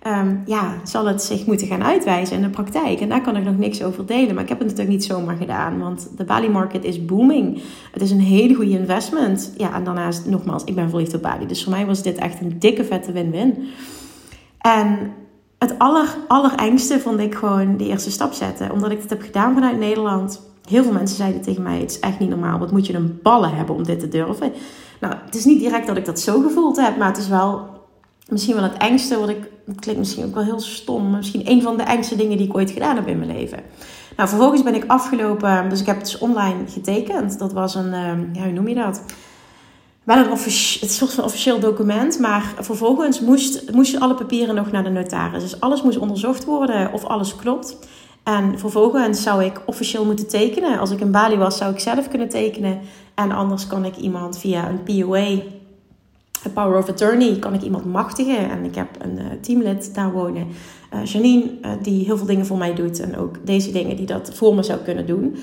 um, 0.08 0.42
ja, 0.46 0.76
zal 0.84 1.06
het 1.06 1.24
zich 1.24 1.46
moeten 1.46 1.68
gaan 1.68 1.84
uitwijzen 1.84 2.36
in 2.36 2.42
de 2.42 2.50
praktijk. 2.50 3.00
En 3.00 3.10
daar 3.10 3.22
kan 3.22 3.36
ik 3.36 3.44
nog 3.44 3.58
niks 3.58 3.84
over 3.84 4.06
delen. 4.06 4.34
Maar 4.34 4.44
ik 4.44 4.50
heb 4.50 4.60
het 4.60 4.68
natuurlijk 4.68 4.98
niet 4.98 5.06
zomaar 5.06 5.36
gedaan. 5.36 5.80
Want 5.80 6.10
de 6.18 6.24
Bali 6.24 6.50
market 6.50 6.84
is 6.84 7.06
booming. 7.06 7.62
Het 7.92 8.02
is 8.02 8.12
een 8.12 8.20
hele 8.20 8.54
goede 8.54 8.80
investment. 8.80 9.54
Ja, 9.58 9.74
en 9.74 9.84
daarnaast 9.84 10.26
nogmaals, 10.26 10.64
ik 10.64 10.76
ben 10.76 10.90
verliefd 10.90 11.16
op 11.16 11.22
Bali. 11.22 11.46
Dus 11.46 11.64
voor 11.64 11.74
mij 11.74 11.86
was 11.86 12.02
dit 12.02 12.18
echt 12.18 12.42
een 12.42 12.60
dikke 12.60 12.84
vette 12.84 13.12
win-win. 13.12 13.68
En 14.58 15.14
het 15.58 15.80
aller, 15.80 16.16
allerengste 16.28 17.00
vond 17.00 17.20
ik 17.20 17.36
gewoon 17.36 17.78
de 17.78 17.88
eerste 17.88 18.12
stap 18.12 18.34
zetten. 18.34 18.72
Omdat 18.72 18.92
ik 18.92 19.02
het 19.02 19.10
heb 19.10 19.22
gedaan 19.22 19.54
vanuit 19.54 19.80
Nederland 19.80 20.42
Heel 20.68 20.84
veel 20.84 20.94
mensen 20.94 21.18
zeiden 21.18 21.42
tegen 21.42 21.64
mij: 21.64 21.80
Het 21.80 21.92
is 21.92 22.00
echt 22.00 22.20
niet 22.20 22.30
normaal. 22.30 22.60
Wat 22.60 22.72
moet 22.72 22.88
je 22.88 22.94
een 22.94 23.20
ballen 23.24 23.56
hebben 23.56 23.76
om 23.76 23.84
dit 23.84 24.00
te 24.00 24.08
durven? 24.08 24.54
Nou, 25.00 25.14
het 25.26 25.36
is 25.36 25.46
niet 25.46 25.60
direct 25.60 25.88
dat 25.88 25.98
ik 25.98 26.06
dat 26.06 26.20
zo 26.20 26.42
gevoeld 26.42 26.78
heb, 26.78 26.98
maar 26.98 27.08
het 27.08 27.18
is 27.18 27.28
wel 27.28 27.70
misschien 28.30 28.56
wel 28.56 28.64
het 28.64 28.78
engste. 28.78 29.20
Wat 29.20 29.30
ik, 29.30 29.50
het 29.66 29.80
klinkt 29.80 30.00
misschien 30.00 30.26
ook 30.26 30.34
wel 30.34 30.44
heel 30.44 30.60
stom, 30.60 31.10
misschien 31.10 31.50
een 31.50 31.62
van 31.62 31.78
de 31.78 31.84
engste 31.84 32.16
dingen 32.16 32.38
die 32.38 32.48
ik 32.48 32.56
ooit 32.56 32.72
gedaan 32.72 32.96
heb 32.96 33.08
in 33.08 33.20
mijn 33.20 33.32
leven. 33.32 33.60
Nou, 34.18 34.30
vervolgens 34.30 34.64
ben 34.64 34.76
ik 34.76 34.84
afgelopen, 34.88 35.70
dus 35.70 35.80
ik 35.80 35.86
heb 35.86 35.96
het 35.96 36.06
dus 36.06 36.18
online 36.18 36.68
getekend. 36.68 37.40
Dat 37.40 37.54
was 37.54 37.76
een, 37.76 37.94
ehm, 37.94 38.26
ja, 38.34 38.44
hoe 38.44 38.52
noem 38.52 38.68
je 38.68 38.76
dat? 38.76 39.02
Wel 40.04 40.18
een, 40.18 40.32
offici 40.32 40.80
het 40.80 40.92
soort 40.92 41.14
van 41.14 41.24
officieel 41.24 41.60
document, 41.60 42.20
maar 42.20 42.54
vervolgens 42.60 43.20
moest, 43.22 43.72
moesten 43.72 44.00
alle 44.00 44.14
papieren 44.14 44.56
nog 44.56 44.72
naar 44.72 44.84
de 44.84 44.90
notaris. 44.90 45.44
Dus 45.44 45.60
alles 45.60 45.82
moest 45.82 45.98
onderzocht 45.98 46.46
worden 46.46 46.94
of 46.94 47.06
alles 47.06 47.36
klopt. 47.36 47.78
En 48.28 48.60
vervolgens 48.60 49.22
zou 49.22 49.44
ik 49.44 49.62
officieel 49.66 50.06
moeten 50.06 50.28
tekenen. 50.28 50.80
Als 50.80 50.92
ik 50.92 51.00
in 51.00 51.12
Bali 51.12 51.38
was, 51.38 51.58
zou 51.58 51.74
ik 51.74 51.80
zelf 51.80 52.08
kunnen 52.08 52.30
tekenen. 52.30 52.80
En 53.16 53.32
anders 53.32 53.68
kan 53.68 53.86
ik 53.86 53.96
iemand 53.96 54.38
via 54.38 54.70
een 54.70 54.84
POA, 54.84 55.26
een 56.44 56.54
Power 56.54 56.78
of 56.78 56.90
Attorney, 56.90 57.40
kan 57.40 57.54
ik 57.54 57.62
iemand 57.62 57.86
machtigen. 57.86 58.50
En 58.50 58.64
ik 58.64 58.76
heb 58.76 58.88
een 59.00 59.18
uh, 59.18 59.26
teamlid 59.42 59.96
daar 59.96 60.12
wonen, 60.12 60.48
uh, 60.94 61.06
Janine, 61.06 61.44
uh, 61.44 61.72
die 61.82 62.06
heel 62.06 62.18
veel 62.18 62.26
dingen 62.26 62.46
voor 62.46 62.58
mij 62.58 62.76
doet. 62.76 63.00
En 63.00 63.18
ook 63.18 63.46
deze 63.46 63.72
dingen 63.72 63.96
die 63.96 64.06
dat 64.06 64.32
voor 64.34 64.56
me 64.56 64.64
zou 64.64 64.80
kunnen 64.80 65.06
doen. 65.06 65.38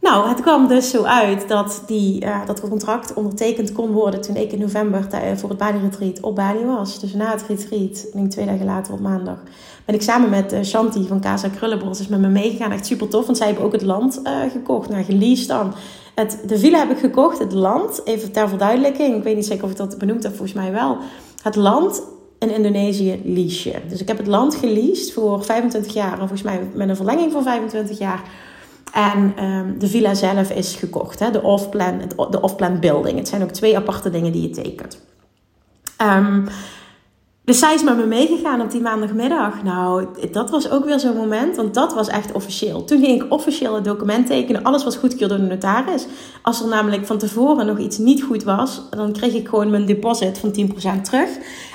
Nou, 0.00 0.28
het 0.28 0.40
kwam 0.40 0.68
dus 0.68 0.90
zo 0.90 1.02
uit 1.02 1.48
dat 1.48 1.82
die, 1.86 2.24
dat 2.46 2.60
contract 2.60 3.14
ondertekend 3.14 3.72
kon 3.72 3.90
worden 3.90 4.20
toen 4.20 4.36
ik 4.36 4.52
in 4.52 4.58
november 4.58 5.06
voor 5.36 5.48
het 5.48 5.58
Bali 5.58 5.78
Retreat 5.78 6.20
op 6.20 6.36
Bali 6.36 6.64
was. 6.64 7.00
Dus 7.00 7.14
na 7.14 7.30
het 7.30 7.44
retreat, 7.48 8.06
denk 8.12 8.30
twee 8.30 8.46
dagen 8.46 8.64
later 8.64 8.92
op 8.92 9.00
maandag, 9.00 9.38
ben 9.84 9.94
ik 9.94 10.02
samen 10.02 10.30
met 10.30 10.52
uh, 10.52 10.62
Shanti 10.62 11.06
van 11.06 11.20
Casa 11.20 11.48
Krullenbos 11.48 12.00
is 12.00 12.08
met 12.08 12.20
me 12.20 12.28
meegegaan. 12.28 12.72
Echt 12.72 12.86
super 12.86 13.08
tof, 13.08 13.24
want 13.24 13.36
zij 13.36 13.46
hebben 13.46 13.64
ook 13.64 13.72
het 13.72 13.82
land 13.82 14.20
uh, 14.24 14.40
gekocht. 14.50 14.88
Nou, 14.88 15.04
geleased 15.04 15.48
dan. 15.48 15.74
Het, 16.14 16.38
de 16.46 16.58
villa 16.58 16.78
heb 16.78 16.90
ik 16.90 16.98
gekocht, 16.98 17.38
het 17.38 17.52
land, 17.52 18.00
even 18.04 18.32
ter 18.32 18.48
verduidelijking. 18.48 19.16
Ik 19.16 19.22
weet 19.22 19.36
niet 19.36 19.46
zeker 19.46 19.64
of 19.64 19.70
ik 19.70 19.76
dat 19.76 19.98
benoemd 19.98 20.22
heb, 20.22 20.32
volgens 20.32 20.58
mij 20.58 20.72
wel. 20.72 20.96
Het 21.42 21.56
land 21.56 22.02
in 22.38 22.54
Indonesië 22.54 23.20
lease 23.24 23.68
je. 23.68 23.76
Dus 23.88 24.00
ik 24.00 24.08
heb 24.08 24.18
het 24.18 24.26
land 24.26 24.54
geleased 24.54 25.12
voor 25.12 25.44
25 25.44 25.94
jaar. 25.94 26.12
En 26.12 26.18
volgens 26.18 26.42
mij 26.42 26.60
met 26.74 26.88
een 26.88 26.96
verlenging 26.96 27.32
van 27.32 27.42
25 27.42 27.98
jaar 27.98 28.22
en 28.92 29.44
um, 29.44 29.78
de 29.78 29.88
villa 29.88 30.14
zelf 30.14 30.50
is 30.50 30.74
gekocht, 30.74 31.18
hè? 31.18 31.30
de 31.30 31.42
off-plan 31.42 32.00
off-plan 32.40 32.80
building. 32.80 33.18
Het 33.18 33.28
zijn 33.28 33.42
ook 33.42 33.50
twee 33.50 33.76
aparte 33.76 34.10
dingen 34.10 34.32
die 34.32 34.42
je 34.42 34.50
tekent. 34.50 35.00
Um, 36.02 36.46
dus 37.44 37.58
zij 37.58 37.74
is 37.74 37.82
met 37.82 37.96
me 37.96 38.06
meegegaan 38.06 38.60
op 38.60 38.70
die 38.70 38.80
maandagmiddag. 38.80 39.62
Nou, 39.62 40.06
dat 40.32 40.50
was 40.50 40.70
ook 40.70 40.84
weer 40.84 40.98
zo'n 40.98 41.16
moment, 41.16 41.56
want 41.56 41.74
dat 41.74 41.94
was 41.94 42.08
echt 42.08 42.32
officieel. 42.32 42.84
Toen 42.84 43.04
ging 43.04 43.22
ik 43.22 43.32
officieel 43.32 43.74
het 43.74 43.84
document 43.84 44.26
tekenen. 44.26 44.62
Alles 44.62 44.84
was 44.84 44.96
goedgekeurd 44.96 45.30
door 45.30 45.38
de 45.38 45.46
notaris. 45.46 46.06
Als 46.42 46.62
er 46.62 46.68
namelijk 46.68 47.06
van 47.06 47.18
tevoren 47.18 47.66
nog 47.66 47.78
iets 47.78 47.98
niet 47.98 48.22
goed 48.22 48.44
was, 48.44 48.82
dan 48.90 49.12
kreeg 49.12 49.34
ik 49.34 49.48
gewoon 49.48 49.70
mijn 49.70 49.86
deposit 49.86 50.38
van 50.38 50.54
10% 50.98 51.02
terug. 51.02 51.28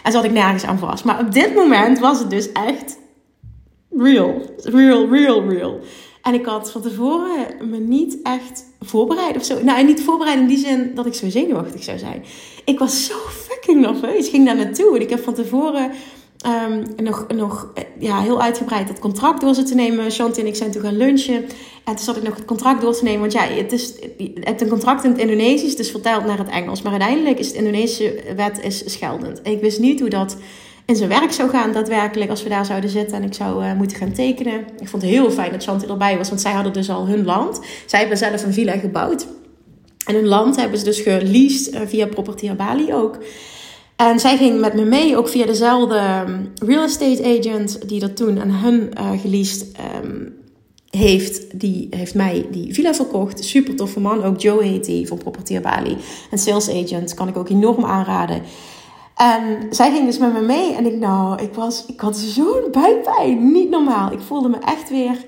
En 0.04 0.12
zat 0.12 0.24
ik 0.24 0.32
nergens 0.32 0.66
aan 0.66 0.80
vast. 0.80 1.04
Maar 1.04 1.20
op 1.20 1.32
dit 1.32 1.56
moment 1.56 2.00
was 2.00 2.20
het 2.20 2.30
dus 2.30 2.52
echt 2.52 2.98
real. 3.90 4.42
Real, 4.64 5.08
real, 5.10 5.50
real. 5.50 5.80
En 6.28 6.34
ik 6.34 6.46
had 6.46 6.72
van 6.72 6.82
tevoren 6.82 7.70
me 7.70 7.78
niet 7.78 8.18
echt 8.24 8.64
voorbereid 8.82 9.36
of 9.36 9.46
zo. 9.46 9.64
Nou, 9.64 9.86
niet 9.86 10.02
voorbereid 10.02 10.40
in 10.40 10.48
die 10.48 10.58
zin 10.58 10.92
dat 10.96 11.06
ik 11.06 11.14
zo 11.14 11.30
zenuwachtig 11.30 11.84
zou 11.84 11.98
zijn. 11.98 12.24
Ik 12.66 12.80
was 12.80 13.06
zo 13.06 13.16
fucking 13.30 13.82
nerveus. 13.82 14.26
Ik 14.26 14.32
ging 14.32 14.46
daar 14.46 14.56
naartoe 14.56 14.96
en 14.96 15.02
ik 15.02 15.10
heb 15.10 15.24
van 15.24 15.34
tevoren 15.34 15.92
um, 16.72 17.06
nog, 17.06 17.28
nog 17.28 17.74
ja, 18.00 18.22
heel 18.22 18.42
uitgebreid 18.42 18.88
dat 18.88 19.00
contract 19.00 19.42
door 19.42 19.54
te 19.54 19.76
nemen. 19.76 20.12
Shanti 20.12 20.42
en 20.42 20.48
ik 20.48 20.56
zijn 20.56 20.72
toen 20.72 20.82
gaan 20.82 20.98
lunchen. 20.98 21.46
En 21.84 21.96
toen 21.96 22.06
zat 22.06 22.18
ik 22.18 22.24
nog 22.24 22.36
het 22.36 22.46
contract 22.46 22.82
door 22.82 22.96
te 22.96 23.04
nemen. 23.04 23.20
Want 23.20 23.34
ja, 23.34 23.42
het 23.42 23.72
is 23.72 23.94
het 24.34 24.48
hebt 24.48 24.62
een 24.62 24.70
contract 24.70 25.04
in 25.04 25.12
het 25.12 25.20
Indonesisch, 25.20 25.76
dus 25.76 25.92
vertaald 25.92 26.26
naar 26.26 26.38
het 26.38 26.50
Engels. 26.50 26.82
Maar 26.82 26.92
uiteindelijk 26.92 27.40
is 27.40 27.48
het 27.48 27.56
Indonesische 27.56 28.24
wet 28.36 28.60
is 28.64 28.92
scheldend. 28.92 29.42
En 29.42 29.52
ik 29.52 29.62
wist 29.62 29.80
niet 29.80 30.00
hoe 30.00 30.10
dat 30.10 30.38
in 30.88 30.96
zijn 30.96 31.10
werk 31.10 31.32
zou 31.32 31.50
gaan, 31.50 31.74
daadwerkelijk, 31.74 32.30
als 32.30 32.44
we 32.44 32.50
daar 32.50 32.66
zouden 32.66 32.90
zitten 32.90 33.18
en 33.18 33.24
ik 33.24 33.34
zou 33.34 33.64
uh, 33.64 33.74
moeten 33.74 33.98
gaan 33.98 34.12
tekenen. 34.12 34.60
Ik 34.80 34.88
vond 34.88 35.02
het 35.02 35.12
heel 35.12 35.32
fijn 35.32 35.52
dat 35.52 35.64
Chanti 35.64 35.86
erbij 35.86 36.18
was, 36.18 36.30
want 36.30 36.42
zij 36.42 36.52
hadden 36.52 36.74
dus 36.74 36.90
al 36.90 37.08
hun 37.08 37.26
land. 37.26 37.60
Zij 37.86 38.00
hebben 38.00 38.18
zelf 38.18 38.44
een 38.44 38.54
villa 38.54 38.78
gebouwd. 38.78 39.28
En 40.06 40.16
hun 40.16 40.28
land 40.28 40.56
hebben 40.56 40.80
ze 40.80 40.86
dus 40.86 41.00
geleased 41.00 41.74
uh, 41.74 41.82
via 41.86 42.08
Property 42.08 42.56
Bali 42.56 42.94
ook. 42.94 43.18
En 43.96 44.20
zij 44.20 44.38
ging 44.38 44.60
met 44.60 44.74
me 44.74 44.86
mee, 44.86 45.18
ook 45.18 45.30
via 45.30 45.46
dezelfde 45.46 45.96
ehm, 45.96 46.46
real 46.56 46.84
estate 46.84 47.38
agent 47.40 47.90
die 47.90 48.00
dat 48.00 48.16
toen 48.16 48.40
aan 48.40 48.52
hun 48.52 48.92
uh, 48.98 49.22
geleased 49.22 49.66
um, 50.04 50.34
heeft. 50.90 51.60
Die 51.60 51.88
heeft 51.90 52.16
mij 52.16 52.48
die 52.52 52.74
villa 52.74 52.94
verkocht. 52.94 53.44
Super 53.44 53.76
toffe 53.76 54.00
man, 54.00 54.24
ook 54.24 54.42
Joe 54.42 54.64
heet 54.64 54.86
die 54.86 55.08
van 55.08 55.18
Property 55.18 55.60
Bali. 55.60 55.98
Een 56.32 56.38
sales 56.38 56.70
agent, 56.70 57.14
kan 57.14 57.28
ik 57.28 57.38
ook 57.38 57.50
enorm 57.50 57.86
aanraden. 57.86 58.42
En 59.18 59.68
zij 59.70 59.92
ging 59.92 60.06
dus 60.06 60.18
met 60.18 60.34
me 60.34 60.42
mee. 60.42 60.74
En 60.74 60.86
ik, 60.86 60.96
nou, 61.00 61.42
ik, 61.42 61.54
was, 61.54 61.86
ik 61.86 62.00
had 62.00 62.18
zo'n 62.18 62.68
buikpijn. 62.72 63.52
Niet 63.52 63.70
normaal. 63.70 64.12
Ik 64.12 64.20
voelde 64.20 64.50
me 64.50 64.58
echt 64.58 64.90
weer. 64.90 65.26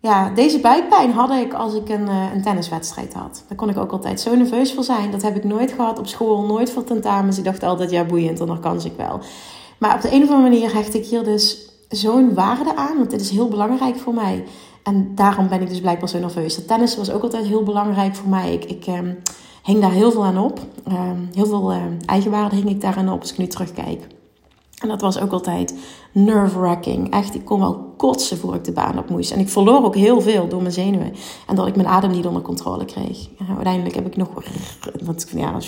Ja, 0.00 0.30
deze 0.30 0.60
buikpijn 0.60 1.12
had 1.12 1.30
ik 1.30 1.54
als 1.54 1.74
ik 1.74 1.88
een, 1.88 2.08
eh, 2.08 2.32
een 2.34 2.42
tenniswedstrijd 2.42 3.14
had. 3.14 3.44
Daar 3.48 3.56
kon 3.56 3.68
ik 3.68 3.76
ook 3.76 3.92
altijd 3.92 4.20
zo 4.20 4.34
nerveus 4.36 4.72
voor 4.74 4.84
zijn. 4.84 5.10
Dat 5.10 5.22
heb 5.22 5.36
ik 5.36 5.44
nooit 5.44 5.72
gehad 5.72 5.98
op 5.98 6.06
school, 6.06 6.42
nooit 6.42 6.70
voor 6.70 6.84
tentamens. 6.84 7.38
Ik 7.38 7.44
dacht 7.44 7.62
altijd, 7.62 7.90
ja, 7.90 8.04
boeiend, 8.04 8.38
dan 8.38 8.60
kan 8.60 8.84
ik 8.84 8.92
wel. 8.96 9.20
Maar 9.78 9.94
op 9.94 10.00
de 10.00 10.12
een 10.12 10.22
of 10.22 10.30
andere 10.30 10.48
manier 10.50 10.74
hecht 10.74 10.94
ik 10.94 11.06
hier 11.06 11.24
dus 11.24 11.68
zo'n 11.88 12.34
waarde 12.34 12.76
aan. 12.76 12.96
Want 12.96 13.10
dit 13.10 13.20
is 13.20 13.30
heel 13.30 13.48
belangrijk 13.48 13.96
voor 13.96 14.14
mij. 14.14 14.44
En 14.82 15.14
daarom 15.14 15.48
ben 15.48 15.60
ik 15.60 15.68
dus 15.68 15.80
blijkbaar 15.80 16.08
zo 16.08 16.18
nerveus. 16.18 16.66
Tennis 16.66 16.96
was 16.96 17.10
ook 17.10 17.22
altijd 17.22 17.46
heel 17.46 17.62
belangrijk 17.62 18.14
voor 18.14 18.28
mij. 18.28 18.52
Ik, 18.52 18.64
ik 18.64 18.86
ehm, 18.86 19.12
hing 19.62 19.80
daar 19.80 19.92
heel 19.92 20.10
veel 20.10 20.24
aan 20.24 20.38
op. 20.38 20.60
Ehm, 20.86 21.18
heel 21.34 21.46
veel 21.46 21.72
uh, 21.72 21.82
eigenwaarde 22.06 22.56
hing 22.56 22.68
ik 22.68 22.80
daaraan 22.80 23.12
op 23.12 23.20
als 23.20 23.32
ik 23.32 23.38
nu 23.38 23.46
terugkijk. 23.46 24.06
En 24.80 24.88
dat 24.88 25.00
was 25.00 25.20
ook 25.20 25.32
altijd 25.32 25.74
nerve-wracking. 26.12 27.12
Echt, 27.12 27.34
ik 27.34 27.44
kon 27.44 27.60
wel 27.60 27.94
kotsen 27.96 28.38
voor 28.38 28.54
ik 28.54 28.64
de 28.64 28.72
baan 28.72 28.98
op 28.98 29.10
moest. 29.10 29.30
En 29.30 29.40
ik 29.40 29.48
verloor 29.48 29.84
ook 29.84 29.94
heel 29.94 30.20
veel 30.20 30.48
door 30.48 30.60
mijn 30.60 30.74
zenuwen. 30.74 31.12
En 31.46 31.56
dat 31.56 31.66
ik 31.66 31.76
mijn 31.76 31.88
adem 31.88 32.10
niet 32.10 32.26
onder 32.26 32.42
controle 32.42 32.84
kreeg. 32.84 33.28
uiteindelijk 33.48 33.94
heb 33.94 34.06
ik 34.06 34.16
nog 34.16 34.28
wat, 35.04 35.26
ja, 35.34 35.58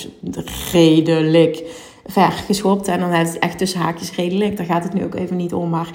redelijk 0.72 1.64
ver 2.06 2.32
geschopt. 2.32 2.88
En 2.88 3.00
dan 3.00 3.10
heeft 3.10 3.32
het 3.32 3.42
echt 3.42 3.58
tussen 3.58 3.80
haakjes 3.80 4.14
redelijk. 4.14 4.56
Daar 4.56 4.66
gaat 4.66 4.84
het 4.84 4.92
nu 4.92 5.04
ook 5.04 5.14
even 5.14 5.36
niet 5.36 5.54
om. 5.54 5.70
Maar 5.70 5.90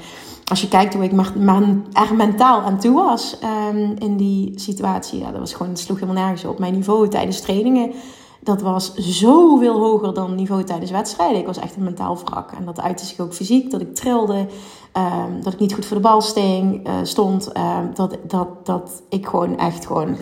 als 0.50 0.62
je 0.62 0.68
kijkt 0.68 0.94
hoe 0.94 1.04
ik 1.04 1.12
er 1.12 2.16
mentaal 2.16 2.62
aan 2.62 2.80
toe 2.80 2.96
was 2.96 3.38
um, 3.74 3.96
in 4.00 4.18
die 4.18 4.52
situatie. 4.56 5.20
Ja, 5.20 5.32
dat 5.32 5.40
was 5.40 5.54
gewoon, 5.54 5.72
het 5.72 5.80
sloeg 5.80 6.00
helemaal 6.00 6.24
nergens 6.24 6.46
op. 6.46 6.60
Mijn 6.60 6.74
niveau 6.74 7.08
tijdens 7.08 7.42
trainingen, 7.42 7.92
dat 8.40 8.62
was 8.62 8.94
zoveel 8.94 9.80
hoger 9.80 10.14
dan 10.14 10.36
niveau 10.36 10.64
tijdens 10.64 10.92
wedstrijden. 10.92 11.40
Ik 11.40 11.46
was 11.46 11.58
echt 11.58 11.76
een 11.76 11.84
mentaal 11.84 12.18
wrak. 12.26 12.52
En 12.52 12.66
dat 12.66 12.82
uitte 12.82 13.06
zich 13.06 13.20
ook 13.20 13.34
fysiek, 13.34 13.72
dat 13.72 13.82
ik 13.82 13.96
trilde. 13.96 14.48
Um, 14.94 15.44
dat 15.44 15.54
ik 15.54 15.60
niet 15.60 15.74
goed 15.74 15.86
voor 15.86 15.98
de 15.98 16.04
bal 16.04 16.22
sting, 16.22 16.88
uh, 16.88 16.94
stond. 17.04 17.58
Um, 17.58 17.92
dat, 17.94 18.18
dat, 18.28 18.66
dat 18.66 19.02
ik 19.10 19.28
gewoon 19.28 19.58
echt 19.58 19.86
gewoon 19.86 20.18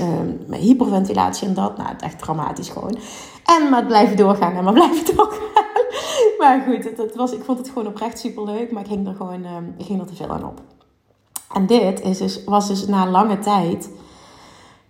hyperventilatie 0.49 1.47
en 1.47 1.53
dat. 1.53 1.77
Nou, 1.77 1.89
het 1.89 2.01
echt 2.01 2.19
dramatisch 2.19 2.69
gewoon. 2.69 2.97
En 3.45 3.69
maar 3.69 3.85
blijven 3.85 4.17
doorgaan 4.17 4.53
en 4.55 4.63
maar 4.63 4.73
blijven 4.73 5.05
doorgaan. 5.15 5.64
maar 6.39 6.63
goed, 6.67 6.83
het, 6.83 6.97
het, 6.97 7.15
was, 7.15 7.31
ik 7.31 7.43
vond 7.43 7.57
het 7.57 7.67
gewoon 7.67 7.87
oprecht 7.87 8.19
super 8.19 8.43
leuk. 8.43 8.71
Maar 8.71 8.81
ik 8.81 8.89
ging 8.89 9.07
er 9.07 9.15
gewoon 9.15 9.41
uh, 9.41 9.57
ik 9.77 9.85
ging 9.85 9.99
er 9.99 10.07
te 10.07 10.15
veel 10.15 10.29
aan 10.29 10.45
op. 10.45 10.61
En 11.53 11.65
dit 11.65 12.01
is 12.01 12.17
dus, 12.17 12.43
was 12.43 12.67
dus 12.67 12.87
na 12.87 13.09
lange 13.09 13.39
tijd 13.39 13.89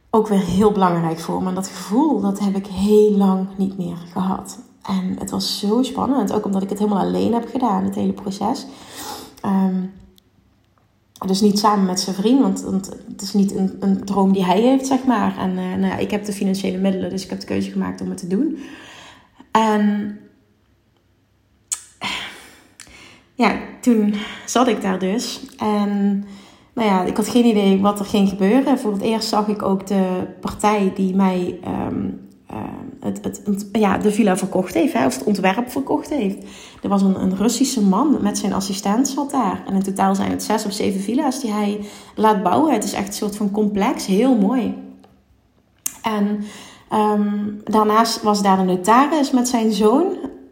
ook 0.09 0.27
weer 0.27 0.39
heel 0.39 0.71
belangrijk 0.71 1.19
voor 1.19 1.41
me. 1.41 1.50
En 1.50 1.55
dat 1.55 1.67
gevoel, 1.67 2.21
dat 2.21 2.39
heb 2.39 2.55
ik 2.55 2.67
heel 2.67 3.12
lang 3.12 3.47
niet 3.57 3.77
meer 3.77 3.97
gehad. 4.12 4.59
En 4.81 5.15
het 5.19 5.29
was 5.29 5.59
zo 5.59 5.83
spannend. 5.83 6.33
Ook 6.33 6.45
omdat 6.45 6.63
ik 6.63 6.69
het 6.69 6.79
helemaal 6.79 7.03
alleen 7.03 7.33
heb 7.33 7.50
gedaan, 7.50 7.83
het 7.83 7.95
hele 7.95 8.13
proces. 8.13 8.65
Um, 9.45 9.93
dus 11.25 11.41
niet 11.41 11.59
samen 11.59 11.85
met 11.85 12.00
zijn 12.00 12.15
vriend, 12.15 12.62
want, 12.62 12.89
het 13.12 13.21
is 13.21 13.33
niet 13.33 13.55
een, 13.55 13.77
een, 13.79 14.05
droom 14.05 14.33
die 14.33 14.45
hij 14.45 14.62
heeft, 14.62 14.88
zeg 14.88 15.05
maar. 15.05 15.38
En 15.38 15.50
uh, 15.50 15.57
nou 15.57 15.85
ja, 15.85 15.97
ik 15.97 16.12
heb 16.12 16.25
de 16.25 16.33
financiële 16.33 16.77
middelen, 16.77 17.09
dus 17.09 17.24
ik 17.24 17.29
heb 17.29 17.39
de 17.39 17.45
keuze 17.45 17.71
gemaakt 17.71 18.01
om 18.01 18.09
het 18.09 18.17
te 18.17 18.27
doen. 18.27 18.57
En 19.51 20.17
ja, 23.35 23.55
toen 23.81 24.13
zat 24.45 24.67
ik 24.67 24.81
daar 24.81 24.99
dus. 24.99 25.41
En 25.57 26.23
nou 26.73 26.89
ja, 26.89 27.03
ik 27.03 27.17
had 27.17 27.27
geen 27.27 27.45
idee 27.45 27.81
wat 27.81 27.99
er 27.99 28.05
ging 28.05 28.29
gebeuren. 28.29 28.79
Voor 28.79 28.91
het 28.91 29.01
eerst 29.01 29.29
zag 29.29 29.47
ik 29.47 29.61
ook 29.61 29.87
de 29.87 30.27
partij 30.41 30.91
die 30.95 31.15
mij 31.15 31.59
um, 31.67 32.25
het, 32.99 33.41
het, 33.45 33.69
ja, 33.71 33.97
de 33.97 34.11
villa 34.11 34.37
verkocht 34.37 34.73
heeft, 34.73 34.95
of 34.95 35.15
het 35.15 35.23
ontwerp 35.23 35.71
verkocht 35.71 36.09
heeft. 36.09 36.37
Er 36.81 36.89
was 36.89 37.01
een, 37.01 37.21
een 37.21 37.35
Russische 37.35 37.81
man 37.81 38.17
met 38.21 38.37
zijn 38.37 38.53
assistent 38.53 39.07
zat 39.07 39.31
daar. 39.31 39.63
En 39.67 39.73
in 39.73 39.83
totaal 39.83 40.15
zijn 40.15 40.31
het 40.31 40.43
zes 40.43 40.65
of 40.65 40.73
zeven 40.73 41.01
villa's 41.01 41.41
die 41.41 41.51
hij 41.51 41.79
laat 42.15 42.43
bouwen. 42.43 42.73
Het 42.73 42.83
is 42.83 42.93
echt 42.93 43.07
een 43.07 43.13
soort 43.13 43.35
van 43.35 43.51
complex, 43.51 44.05
heel 44.05 44.35
mooi. 44.35 44.73
En 46.01 46.43
um, 46.93 47.61
daarnaast 47.63 48.21
was 48.21 48.41
daar 48.41 48.59
een 48.59 48.65
notaris 48.65 49.31
met 49.31 49.47
zijn 49.47 49.71
zoon. 49.71 50.05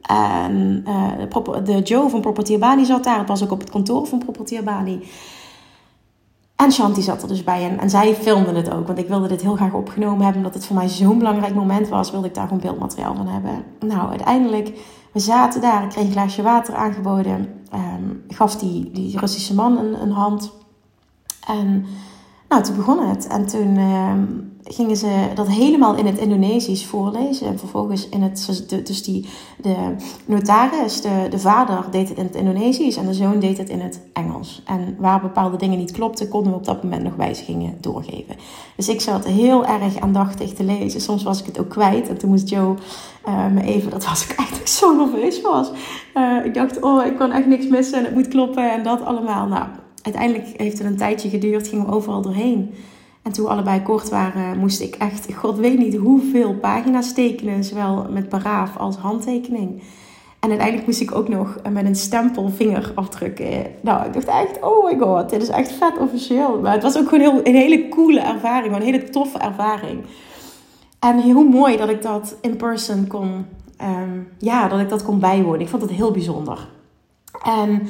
En 0.07 0.85
uh, 0.87 1.63
de, 1.63 1.81
Joe 1.81 2.09
van 2.09 2.21
Property 2.21 2.57
Bali 2.57 2.85
zat 2.85 3.03
daar. 3.03 3.19
Het 3.19 3.27
was 3.27 3.43
ook 3.43 3.51
op 3.51 3.59
het 3.59 3.69
kantoor 3.69 4.07
van 4.07 4.19
Property 4.19 4.63
Bali. 4.63 5.07
En 6.55 6.71
Shanti 6.71 7.01
zat 7.01 7.21
er 7.21 7.27
dus 7.27 7.43
bij 7.43 7.69
en, 7.69 7.79
en 7.79 7.89
zij 7.89 8.15
filmde 8.15 8.53
het 8.55 8.71
ook. 8.71 8.87
Want 8.87 8.99
ik 8.99 9.07
wilde 9.07 9.27
dit 9.27 9.41
heel 9.41 9.55
graag 9.55 9.73
opgenomen 9.73 10.23
hebben. 10.23 10.37
Omdat 10.37 10.53
het 10.53 10.65
voor 10.65 10.75
mij 10.75 10.89
zo'n 10.89 11.17
belangrijk 11.17 11.55
moment 11.55 11.89
was, 11.89 12.11
wilde 12.11 12.27
ik 12.27 12.35
daar 12.35 12.47
gewoon 12.47 12.61
beeldmateriaal 12.61 13.15
van 13.15 13.27
hebben. 13.27 13.63
Nou, 13.79 14.09
uiteindelijk, 14.09 14.79
we 15.11 15.19
zaten 15.19 15.61
daar. 15.61 15.83
Ik 15.83 15.89
kreeg 15.89 16.05
een 16.05 16.11
glaasje 16.11 16.41
water 16.41 16.75
aangeboden. 16.75 17.61
Um, 17.73 18.23
gaf 18.27 18.55
die, 18.55 18.91
die 18.91 19.19
Russische 19.19 19.55
man 19.55 19.77
een, 19.77 20.01
een 20.01 20.11
hand. 20.11 20.51
En 21.47 21.85
nou, 22.49 22.63
toen 22.63 22.75
begon 22.75 23.07
het. 23.07 23.27
En 23.27 23.45
toen 23.45 23.77
ehm, 23.77 24.23
gingen 24.63 24.97
ze 24.97 25.27
dat 25.35 25.47
helemaal 25.47 25.95
in 25.95 26.05
het 26.05 26.17
Indonesisch 26.17 26.85
voorlezen. 26.85 27.47
En 27.47 27.59
vervolgens 27.59 28.09
in 28.09 28.21
het, 28.21 28.65
dus 28.83 29.03
die, 29.03 29.25
de 29.61 29.75
notaris, 30.25 31.01
de, 31.01 31.27
de 31.29 31.39
vader, 31.39 31.85
deed 31.91 32.09
het 32.09 32.17
in 32.17 32.23
het 32.23 32.35
Indonesisch 32.35 32.95
en 32.95 33.05
de 33.05 33.13
zoon 33.13 33.39
deed 33.39 33.57
het 33.57 33.69
in 33.69 33.79
het 33.79 33.99
Engels. 34.13 34.61
En 34.65 34.95
waar 34.99 35.21
bepaalde 35.21 35.57
dingen 35.57 35.77
niet 35.77 35.91
klopten, 35.91 36.27
konden 36.27 36.51
we 36.51 36.57
op 36.57 36.65
dat 36.65 36.83
moment 36.83 37.03
nog 37.03 37.15
wijzigingen 37.15 37.77
doorgeven. 37.81 38.35
Dus 38.75 38.89
ik 38.89 39.01
zat 39.01 39.25
heel 39.25 39.65
erg 39.65 39.99
aandachtig 39.99 40.53
te 40.53 40.63
lezen. 40.63 41.01
Soms 41.01 41.23
was 41.23 41.39
ik 41.39 41.45
het 41.45 41.59
ook 41.59 41.69
kwijt. 41.69 42.09
En 42.09 42.17
toen 42.17 42.29
moest 42.29 42.49
Joe 42.49 42.75
uh, 43.27 43.47
me 43.47 43.63
even, 43.63 43.91
dat 43.91 44.05
was 44.05 44.25
ik 44.25 44.35
eigenlijk 44.37 44.67
zo 44.67 44.95
nerveus 44.95 45.41
was. 45.41 45.71
Uh, 46.15 46.45
ik 46.45 46.53
dacht, 46.53 46.81
oh, 46.81 47.05
ik 47.05 47.17
kan 47.17 47.31
echt 47.31 47.45
niks 47.45 47.67
missen 47.67 47.97
en 47.97 48.05
het 48.05 48.13
moet 48.13 48.27
kloppen 48.27 48.73
en 48.73 48.83
dat 48.83 49.01
allemaal. 49.01 49.47
Nou, 49.47 49.65
uiteindelijk 50.01 50.47
heeft 50.57 50.77
het 50.77 50.87
een 50.87 50.97
tijdje 50.97 51.29
geduurd, 51.29 51.67
gingen 51.67 51.85
we 51.85 51.91
overal 51.91 52.21
doorheen. 52.21 52.73
En 53.23 53.31
toen 53.31 53.45
we 53.45 53.51
allebei 53.51 53.81
kort 53.81 54.09
waren, 54.09 54.57
moest 54.57 54.81
ik 54.81 54.95
echt, 54.95 55.33
god 55.33 55.57
weet 55.57 55.77
niet 55.77 55.95
hoeveel 55.95 56.53
pagina's 56.53 57.13
tekenen, 57.13 57.63
zowel 57.63 58.07
met 58.09 58.29
paraaf 58.29 58.77
als 58.77 58.95
handtekening. 58.95 59.81
En 60.39 60.49
uiteindelijk 60.49 60.87
moest 60.87 61.01
ik 61.01 61.15
ook 61.15 61.27
nog 61.27 61.57
met 61.71 61.85
een 61.85 61.95
stempel 61.95 62.49
vinger 62.49 62.91
afdrukken. 62.95 63.65
Nou, 63.81 64.05
ik 64.05 64.13
dacht 64.13 64.27
echt, 64.27 64.61
oh 64.61 64.85
my 64.85 64.99
god, 64.99 65.29
dit 65.29 65.41
is 65.41 65.49
echt 65.49 65.71
vet 65.71 65.97
officieel. 65.97 66.59
Maar 66.59 66.73
het 66.73 66.83
was 66.83 66.97
ook 66.97 67.09
gewoon 67.09 67.19
heel, 67.19 67.39
een 67.43 67.55
hele 67.55 67.89
coole 67.89 68.19
ervaring, 68.19 68.75
een 68.75 68.81
hele 68.81 69.09
toffe 69.09 69.37
ervaring. 69.37 70.03
En 70.99 71.19
heel 71.19 71.43
mooi 71.43 71.77
dat 71.77 71.89
ik 71.89 72.01
dat 72.01 72.35
in 72.41 72.55
person 72.55 73.07
kon, 73.07 73.45
um, 73.81 74.27
ja, 74.37 74.67
dat 74.67 74.79
ik 74.79 74.89
dat 74.89 75.03
kon 75.03 75.19
bijwonen. 75.19 75.61
Ik 75.61 75.69
vond 75.69 75.81
het 75.81 75.91
heel 75.91 76.11
bijzonder. 76.11 76.67
En 77.43 77.87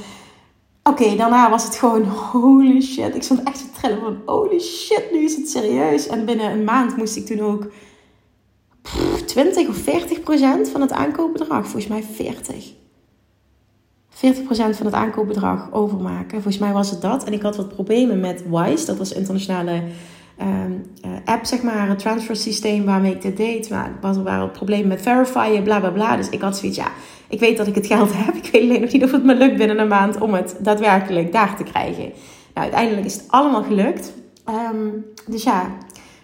Oké, 0.84 1.16
daarna 1.16 1.50
was 1.50 1.64
het 1.64 1.76
gewoon 1.76 2.06
holy 2.32 2.82
shit. 2.82 3.16
Ik 3.16 3.24
stond 3.24 3.44
echt 3.44 3.58
te 3.58 3.80
trillen 3.80 4.00
van 4.00 4.22
holy 4.26 4.60
shit, 4.60 5.10
nu 5.12 5.24
is 5.24 5.36
het 5.36 5.50
serieus. 5.50 6.08
En 6.08 6.26
binnen 6.26 6.52
een 6.52 6.64
maand 6.64 6.98
moest 6.98 7.16
ik 7.16 7.26
toen 7.26 7.40
ook 7.40 7.72
20 9.26 9.68
of 9.68 9.76
40 9.76 10.22
procent 10.22 10.70
van 10.70 10.82
het 10.82 10.92
aankoopbedrag, 10.92 11.64
volgens 11.64 11.88
mij 11.88 12.04
40. 12.04 12.74
40% 14.14 14.16
van 14.76 14.86
het 14.86 14.94
aankoopbedrag 14.94 15.72
overmaken. 15.72 16.32
Volgens 16.32 16.58
mij 16.58 16.72
was 16.72 16.90
het 16.90 17.02
dat. 17.02 17.24
En 17.24 17.34
ik 17.34 17.42
had 17.42 17.56
wat 17.56 17.68
problemen 17.68 18.20
met 18.20 18.44
Wise. 18.50 18.86
Dat 18.86 18.98
was 18.98 19.12
een 19.12 19.18
internationale 19.18 19.82
um, 20.42 20.86
app, 21.26 21.46
zeg 21.46 21.64
maar. 21.64 21.90
Een 21.90 21.98
transfer 21.98 22.36
systeem 22.36 22.86
waarmee 22.86 23.14
ik 23.14 23.22
dit 23.22 23.38
deed. 23.38 23.70
Maar 23.70 23.92
er 24.02 24.24
waren 24.24 24.52
problemen 24.52 24.88
met 24.88 25.02
verifieren, 25.02 25.64
bla 25.64 25.80
bla 25.80 25.90
bla. 25.90 26.16
Dus 26.16 26.30
ik 26.30 26.42
had 26.42 26.58
zoiets, 26.58 26.78
ja, 26.78 26.92
Ik 27.34 27.40
weet 27.40 27.58
dat 27.58 27.68
ik 27.68 27.76
het 27.76 27.88
geld 27.88 28.10
heb. 28.24 28.36
Ik 28.36 28.50
weet 28.52 28.62
alleen 28.62 28.82
nog 28.82 28.92
niet 28.92 29.04
of 29.04 29.12
het 29.12 29.24
me 29.24 29.36
lukt 29.36 29.58
binnen 29.58 29.80
een 29.80 29.88
maand 29.88 30.22
om 30.22 30.34
het 30.34 30.56
daadwerkelijk 30.60 31.32
daar 31.32 31.56
te 31.58 31.64
krijgen. 31.64 32.04
Nou, 32.54 32.68
uiteindelijk 32.68 33.06
is 33.06 33.14
het 33.14 33.26
allemaal 33.28 33.64
gelukt. 33.64 34.14
Ehm, 34.46 34.88
dus 35.28 35.44
ja, 35.44 35.78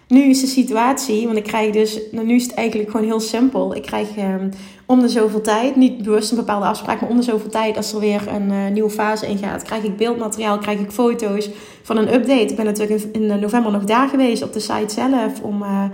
nu 0.08 0.22
is 0.22 0.40
de 0.40 0.46
situatie, 0.46 1.24
want 1.26 1.38
ik 1.38 1.44
krijg 1.44 1.72
dus, 1.72 2.00
nou, 2.10 2.26
nu 2.26 2.34
is 2.34 2.42
het 2.42 2.54
eigenlijk 2.54 2.90
gewoon 2.90 3.06
heel 3.06 3.20
simpel. 3.20 3.74
Ik 3.74 3.82
krijg 3.82 4.16
um, 4.16 4.50
om 4.86 5.00
de 5.00 5.08
zoveel 5.08 5.40
tijd, 5.40 5.76
niet 5.76 6.02
bewust 6.02 6.30
een 6.30 6.36
bepaalde 6.36 6.66
afspraak, 6.66 7.00
maar 7.00 7.10
om 7.10 7.16
de 7.16 7.22
zoveel 7.22 7.50
tijd, 7.50 7.76
als 7.76 7.92
er 7.92 8.00
weer 8.00 8.28
een 8.28 8.50
uh, 8.50 8.68
nieuwe 8.68 8.90
fase 8.90 9.26
ingaat, 9.26 9.62
krijg 9.62 9.84
ik 9.84 9.96
beeldmateriaal, 9.96 10.58
krijg 10.58 10.78
ik 10.78 10.90
foto's 10.90 11.50
van 11.82 11.96
een 11.96 12.14
update. 12.14 12.50
Ik 12.50 12.56
ben 12.56 12.64
natuurlijk 12.64 13.02
in, 13.02 13.22
in 13.22 13.40
november 13.40 13.72
nog 13.72 13.84
daar 13.84 14.08
geweest 14.08 14.42
op 14.42 14.52
de 14.52 14.60
site 14.60 14.94
zelf 14.94 15.40
om, 15.42 15.62
uh, 15.62 15.84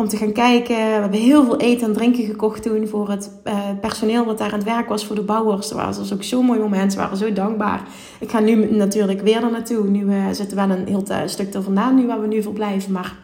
om 0.00 0.08
te 0.08 0.16
gaan 0.16 0.32
kijken. 0.32 0.76
We 0.76 0.82
hebben 0.82 1.20
heel 1.20 1.44
veel 1.44 1.56
eten 1.56 1.86
en 1.86 1.92
drinken 1.92 2.24
gekocht 2.24 2.62
toen 2.62 2.88
voor 2.88 3.10
het 3.10 3.30
uh, 3.44 3.58
personeel 3.80 4.24
wat 4.24 4.38
daar 4.38 4.52
aan 4.52 4.58
het 4.58 4.68
werk 4.68 4.88
was, 4.88 5.06
voor 5.06 5.16
de 5.16 5.22
bouwers. 5.22 5.68
Dat 5.68 5.96
was 5.96 6.12
ook 6.12 6.22
zo'n 6.22 6.44
mooi 6.44 6.60
moment, 6.60 6.92
ze 6.92 6.98
waren 6.98 7.16
zo 7.16 7.32
dankbaar. 7.32 7.82
Ik 8.20 8.30
ga 8.30 8.40
nu 8.40 8.76
natuurlijk 8.76 9.20
weer 9.20 9.44
er 9.44 9.50
naartoe. 9.50 9.88
Nu 9.88 10.06
zitten 10.32 10.58
we 10.58 10.66
wel 10.66 10.76
een 10.76 10.86
heel 10.86 11.28
stuk 11.28 11.54
er 11.54 11.62
vandaan, 11.62 11.94
nu 11.94 12.06
waar 12.06 12.20
we 12.20 12.26
nu 12.26 12.42
verblijven, 12.42 12.92
maar 12.92 13.16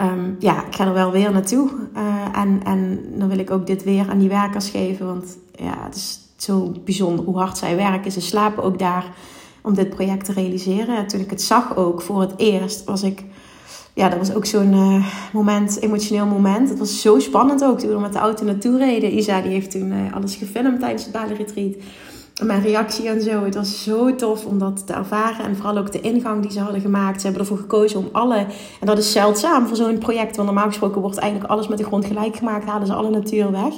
um, 0.00 0.36
ja, 0.38 0.66
ik 0.66 0.74
ga 0.74 0.86
er 0.86 0.92
wel 0.92 1.10
weer 1.10 1.32
naartoe. 1.32 1.70
Uh, 1.96 2.40
en, 2.40 2.60
en 2.64 3.00
dan 3.14 3.28
wil 3.28 3.38
ik 3.38 3.50
ook 3.50 3.66
dit 3.66 3.84
weer 3.84 4.08
aan 4.10 4.18
die 4.18 4.28
werkers 4.28 4.70
geven. 4.70 5.06
Want 5.06 5.38
ja, 5.54 5.84
het 5.84 5.94
is 5.94 6.20
zo 6.36 6.72
bijzonder 6.84 7.24
hoe 7.24 7.38
hard 7.38 7.58
zij 7.58 7.76
werken. 7.76 8.12
Ze 8.12 8.20
slapen 8.20 8.62
ook 8.62 8.78
daar 8.78 9.04
om 9.62 9.74
dit 9.74 9.90
project 9.90 10.24
te 10.24 10.32
realiseren. 10.32 11.06
Toen 11.06 11.20
ik 11.20 11.30
het 11.30 11.42
zag 11.42 11.76
ook 11.76 12.02
voor 12.02 12.20
het 12.20 12.34
eerst, 12.36 12.84
was 12.84 13.02
ik... 13.02 13.24
Ja, 13.98 14.08
dat 14.08 14.18
was 14.18 14.34
ook 14.34 14.44
zo'n 14.44 14.72
uh, 14.72 15.06
moment, 15.32 15.80
emotioneel 15.80 16.26
moment. 16.26 16.68
Het 16.68 16.78
was 16.78 17.00
zo 17.00 17.18
spannend 17.18 17.64
ook 17.64 17.78
toen 17.78 17.90
we 17.90 18.00
met 18.00 18.12
de 18.12 18.18
auto 18.18 18.44
naartoe 18.44 18.78
reden. 18.78 19.16
Isa 19.16 19.40
die 19.40 19.52
heeft 19.52 19.70
toen 19.70 19.92
uh, 19.92 20.14
alles 20.14 20.34
gefilmd 20.34 20.80
tijdens 20.80 21.02
het 21.02 21.12
Bali 21.12 21.76
mijn 22.42 22.62
reactie 22.62 23.08
en 23.08 23.22
zo. 23.22 23.44
Het 23.44 23.54
was 23.54 23.82
zo 23.82 24.14
tof 24.14 24.44
om 24.44 24.58
dat 24.58 24.86
te 24.86 24.92
ervaren. 24.92 25.44
En 25.44 25.56
vooral 25.56 25.76
ook 25.76 25.92
de 25.92 26.00
ingang 26.00 26.42
die 26.42 26.50
ze 26.50 26.60
hadden 26.60 26.80
gemaakt. 26.80 27.20
Ze 27.20 27.26
hebben 27.26 27.42
ervoor 27.42 27.58
gekozen 27.58 27.98
om 27.98 28.08
alle... 28.12 28.36
En 28.80 28.86
dat 28.86 28.98
is 28.98 29.12
zeldzaam 29.12 29.66
voor 29.66 29.76
zo'n 29.76 29.98
project. 29.98 30.36
Want 30.36 30.48
normaal 30.48 30.68
gesproken 30.68 31.00
wordt 31.00 31.18
eigenlijk 31.18 31.50
alles 31.50 31.68
met 31.68 31.78
de 31.78 31.84
grond 31.84 32.04
gelijk 32.04 32.36
gemaakt. 32.36 32.64
Halen 32.64 32.86
ze 32.86 32.92
alle 32.94 33.10
natuur 33.10 33.50
weg. 33.50 33.74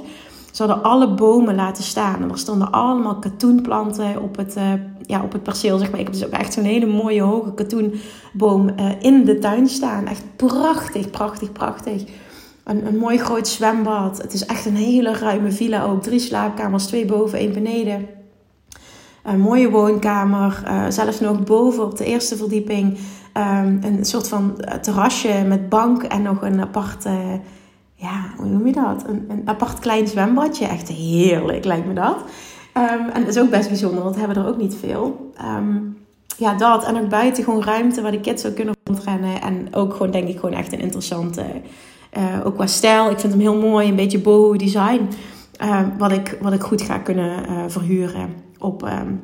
Ze 0.50 0.62
hadden 0.62 0.82
alle 0.82 1.14
bomen 1.14 1.54
laten 1.54 1.84
staan. 1.84 2.30
Er 2.30 2.38
stonden 2.38 2.70
allemaal 2.70 3.18
katoenplanten 3.18 4.22
op 4.22 4.36
het, 4.36 4.56
uh, 4.56 4.72
ja, 5.06 5.22
op 5.22 5.32
het 5.32 5.42
perceel. 5.42 5.78
Zeg 5.78 5.90
maar. 5.90 6.00
Ik 6.00 6.06
heb 6.06 6.14
dus 6.14 6.26
ook 6.26 6.32
echt 6.32 6.52
zo'n 6.52 6.64
hele 6.64 6.86
mooie 6.86 7.22
hoge 7.22 7.54
katoenboom 7.54 8.68
uh, 8.68 8.90
in 9.00 9.24
de 9.24 9.38
tuin 9.38 9.68
staan. 9.68 10.06
Echt 10.06 10.24
prachtig, 10.36 11.10
prachtig, 11.10 11.52
prachtig. 11.52 12.04
Een, 12.64 12.86
een 12.86 12.96
mooi 12.96 13.18
groot 13.18 13.48
zwembad. 13.48 14.22
Het 14.22 14.32
is 14.32 14.46
echt 14.46 14.66
een 14.66 14.76
hele 14.76 15.12
ruime 15.12 15.50
villa 15.50 15.82
ook. 15.82 16.02
Drie 16.02 16.20
slaapkamers, 16.20 16.86
twee 16.86 17.04
boven, 17.04 17.38
één 17.38 17.52
beneden. 17.52 18.06
Een 19.24 19.40
mooie 19.40 19.70
woonkamer, 19.70 20.62
uh, 20.66 20.84
zelfs 20.88 21.20
nog 21.20 21.44
boven 21.44 21.84
op 21.84 21.96
de 21.96 22.04
eerste 22.04 22.36
verdieping. 22.36 22.98
Um, 23.34 23.78
een 23.82 24.04
soort 24.04 24.28
van 24.28 24.60
eh, 24.60 24.74
terrasje 24.74 25.44
met 25.46 25.68
bank 25.68 26.02
en 26.02 26.22
nog 26.22 26.42
een 26.42 26.60
apart, 26.60 27.06
uh, 27.06 27.12
ja, 28.00 28.32
hoe 28.36 28.46
noem 28.46 28.66
je 28.66 28.72
dat? 28.72 29.04
Een, 29.06 29.24
een, 29.28 29.42
apart 29.44 29.78
klein 29.78 30.08
zwembadje. 30.08 30.66
Echt 30.66 30.88
heerlijk 30.88 31.64
lijkt 31.64 31.86
me 31.86 31.92
dat. 31.92 32.16
Um, 32.76 33.08
en 33.08 33.24
dat 33.24 33.34
is 33.34 33.38
ook 33.38 33.50
best 33.50 33.68
bijzonder, 33.68 34.02
want 34.02 34.14
we 34.14 34.20
hebben 34.20 34.42
er 34.42 34.48
ook 34.48 34.56
niet 34.56 34.76
veel. 34.80 35.32
Um, 35.58 35.98
ja, 36.36 36.54
dat. 36.54 36.84
En 36.84 36.96
ook 36.96 37.08
buiten 37.08 37.44
gewoon 37.44 37.64
ruimte 37.64 38.02
waar 38.02 38.10
de 38.10 38.20
kids 38.20 38.46
ook 38.46 38.54
kunnen 38.54 38.74
rondrennen. 38.84 39.42
En 39.42 39.68
ook 39.74 39.92
gewoon, 39.92 40.10
denk 40.10 40.28
ik, 40.28 40.38
gewoon 40.38 40.54
echt 40.54 40.72
een 40.72 40.80
interessante... 40.80 41.44
Uh, 42.18 42.46
ook 42.46 42.54
qua 42.54 42.66
stijl. 42.66 43.10
Ik 43.10 43.18
vind 43.18 43.32
hem 43.32 43.42
heel 43.42 43.60
mooi, 43.60 43.88
een 43.88 43.96
beetje 43.96 44.18
boho 44.18 44.56
design. 44.56 45.08
Uh, 45.62 45.80
wat, 45.98 46.12
ik, 46.12 46.38
wat 46.40 46.52
ik 46.52 46.60
goed 46.60 46.82
ga 46.82 46.98
kunnen 46.98 47.50
uh, 47.50 47.64
verhuren 47.66 48.28
op. 48.58 48.82
Um, 48.82 49.22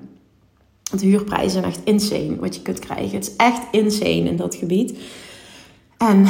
de 0.90 1.06
huurprijzen 1.06 1.50
zijn 1.50 1.64
echt 1.64 1.80
insane 1.84 2.36
wat 2.40 2.54
je 2.54 2.62
kunt 2.62 2.78
krijgen. 2.78 3.14
Het 3.14 3.26
is 3.26 3.36
echt 3.36 3.62
insane 3.70 4.28
in 4.28 4.36
dat 4.36 4.54
gebied. 4.54 4.98
En 5.98 6.26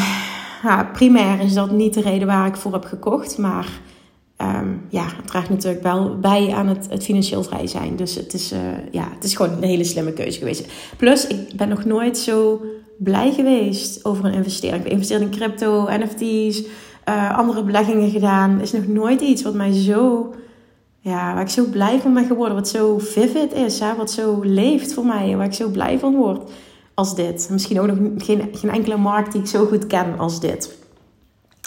ja, 0.62 0.84
primair 0.92 1.40
is 1.40 1.54
dat 1.54 1.70
niet 1.70 1.94
de 1.94 2.00
reden 2.00 2.26
waar 2.26 2.46
ik 2.46 2.56
voor 2.56 2.72
heb 2.72 2.84
gekocht. 2.84 3.38
Maar 3.38 3.68
um, 4.42 4.86
ja, 4.88 5.06
het 5.16 5.26
draagt 5.26 5.50
natuurlijk 5.50 5.82
wel 5.82 6.18
bij 6.18 6.52
aan 6.54 6.66
het, 6.66 7.04
financieel 7.04 7.42
vrij 7.42 7.66
zijn. 7.66 7.96
Dus 7.96 8.14
het 8.14 8.34
is, 8.34 8.52
uh, 8.52 8.58
ja, 8.90 9.08
het 9.14 9.24
is 9.24 9.36
gewoon 9.36 9.52
een 9.52 9.68
hele 9.68 9.84
slimme 9.84 10.12
keuze 10.12 10.38
geweest. 10.38 10.66
Plus, 10.96 11.26
ik 11.26 11.56
ben 11.56 11.68
nog 11.68 11.84
nooit 11.84 12.18
zo 12.18 12.62
blij 12.98 13.32
geweest 13.32 14.04
over 14.04 14.24
een 14.24 14.34
investering. 14.34 14.84
Ik 14.84 14.92
investeer 14.92 15.20
in 15.20 15.30
crypto, 15.30 15.88
NFT's, 15.88 16.62
uh, 17.08 17.38
andere 17.38 17.62
beleggingen 17.62 18.10
gedaan. 18.10 18.60
is 18.60 18.72
nog 18.72 18.86
nooit 18.86 19.20
iets 19.20 19.42
wat 19.42 19.54
mij 19.54 19.72
zo 19.72 20.34
ja, 21.00 21.34
waar 21.34 21.42
ik 21.42 21.48
zo 21.48 21.64
blij 21.64 22.00
van 22.00 22.14
ben 22.14 22.26
geworden. 22.26 22.54
Wat 22.54 22.68
zo 22.68 22.98
vivid 22.98 23.52
is, 23.52 23.80
hè? 23.80 23.94
wat 23.94 24.10
zo 24.10 24.40
leeft 24.42 24.94
voor 24.94 25.06
mij. 25.06 25.36
Waar 25.36 25.46
ik 25.46 25.52
zo 25.52 25.68
blij 25.68 25.98
van 25.98 26.14
word 26.14 26.50
als 26.96 27.14
dit. 27.14 27.48
Misschien 27.50 27.80
ook 27.80 27.86
nog 27.86 27.98
geen, 28.16 28.50
geen 28.52 28.70
enkele 28.70 28.96
markt 28.96 29.32
die 29.32 29.40
ik 29.40 29.46
zo 29.46 29.66
goed 29.66 29.86
ken 29.86 30.18
als 30.18 30.40
dit. 30.40 30.76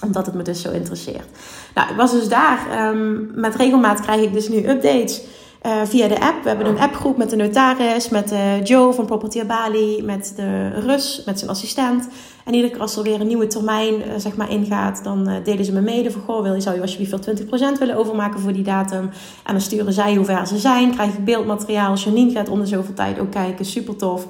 Omdat 0.04 0.26
het 0.26 0.36
me 0.36 0.44
dus 0.44 0.62
zo 0.62 0.72
interesseert. 0.72 1.28
Nou, 1.76 1.90
ik 1.90 1.96
was 1.96 2.12
dus 2.12 2.30
daar. 2.30 2.88
Um, 2.88 3.32
met 3.36 3.56
regelmaat 3.56 4.02
krijg 4.02 4.22
ik 4.22 4.34
dus 4.34 4.50
nu 4.50 4.68
updates. 4.70 5.22
Uh, 5.66 5.82
via 5.84 6.08
de 6.08 6.20
app. 6.20 6.44
We 6.44 6.48
hebben 6.48 6.68
een 6.68 6.80
appgroep 6.80 7.18
met 7.18 7.30
de 7.30 7.36
notaris, 7.36 8.10
met 8.10 8.34
Joe 8.64 8.94
van 8.94 9.06
Property 9.06 9.46
Bali, 9.46 10.04
met 10.04 10.34
de 10.36 10.70
Rus, 10.70 11.24
met 11.26 11.40
zijn 11.40 11.52
assistent. 11.52 12.08
En 12.46 12.54
iedere 12.54 12.72
keer 12.74 12.82
als 12.82 12.98
er 12.98 13.04
weer 13.04 13.22
een 13.22 13.28
nieuwe 13.28 13.48
termijn 13.48 13.94
uh, 13.94 14.02
zeg 14.18 14.36
maar 14.36 14.52
ingaat, 14.52 15.04
dan 15.04 15.42
delen 15.44 15.66
ze 15.66 15.74
me 15.74 15.82
mede 15.82 16.12
van, 16.12 16.22
goh, 16.22 16.42
wil 16.42 16.54
je, 16.54 16.62
zou 16.62 16.76
je 16.76 16.82
alsjeblieft 16.82 17.26
wel 17.26 17.36
20% 17.76 17.80
willen 17.80 17.96
overmaken 17.96 18.40
voor 18.40 18.54
die 18.54 18.64
datum? 18.64 19.10
En 19.44 19.52
dan 19.52 19.62
sturen 19.62 19.94
zij 19.94 20.16
hoe 20.16 20.26
ver 20.26 20.48
ze 20.48 20.58
zijn, 20.58 20.92
krijg 20.92 21.14
ik 21.14 21.26
beeldmateriaal. 21.26 21.96
Janine 21.96 22.32
gaat 22.32 22.50
onder 22.50 22.68
zoveel 22.68 22.94
tijd 22.94 23.20
ook 23.20 23.32
kijken, 23.32 23.66
super 23.66 23.96
tof. 23.96 24.28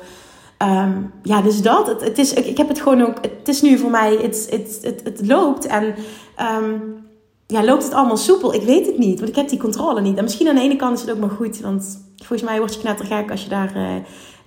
Um, 0.63 1.13
ja, 1.23 1.41
dus 1.41 1.61
dat. 1.61 1.87
Het, 1.87 2.01
het, 2.01 2.17
is, 2.17 2.33
ik, 2.33 2.57
heb 2.57 2.67
het 2.67 2.81
gewoon 2.81 3.01
ook, 3.01 3.15
het 3.21 3.47
is 3.47 3.61
nu 3.61 3.77
voor 3.77 3.89
mij, 3.89 4.15
het, 4.21 4.47
het, 4.49 4.79
het, 4.81 5.01
het 5.03 5.27
loopt. 5.27 5.65
En 5.65 5.95
um, 6.63 7.07
ja, 7.47 7.63
loopt 7.63 7.83
het 7.83 7.93
allemaal 7.93 8.17
soepel? 8.17 8.53
Ik 8.53 8.61
weet 8.61 8.85
het 8.85 8.97
niet, 8.97 9.17
want 9.17 9.29
ik 9.29 9.35
heb 9.35 9.49
die 9.49 9.59
controle 9.59 10.01
niet. 10.01 10.17
En 10.17 10.23
misschien 10.23 10.47
aan 10.47 10.55
de 10.55 10.61
ene 10.61 10.75
kant 10.75 10.95
is 10.95 11.01
het 11.01 11.11
ook 11.11 11.19
maar 11.19 11.29
goed, 11.29 11.59
want 11.59 12.05
volgens 12.17 12.49
mij 12.49 12.59
word 12.59 12.73
je 12.73 12.79
knettergek 12.79 13.31
als 13.31 13.43
je 13.43 13.49
daar 13.49 13.75
uh, 13.75 13.89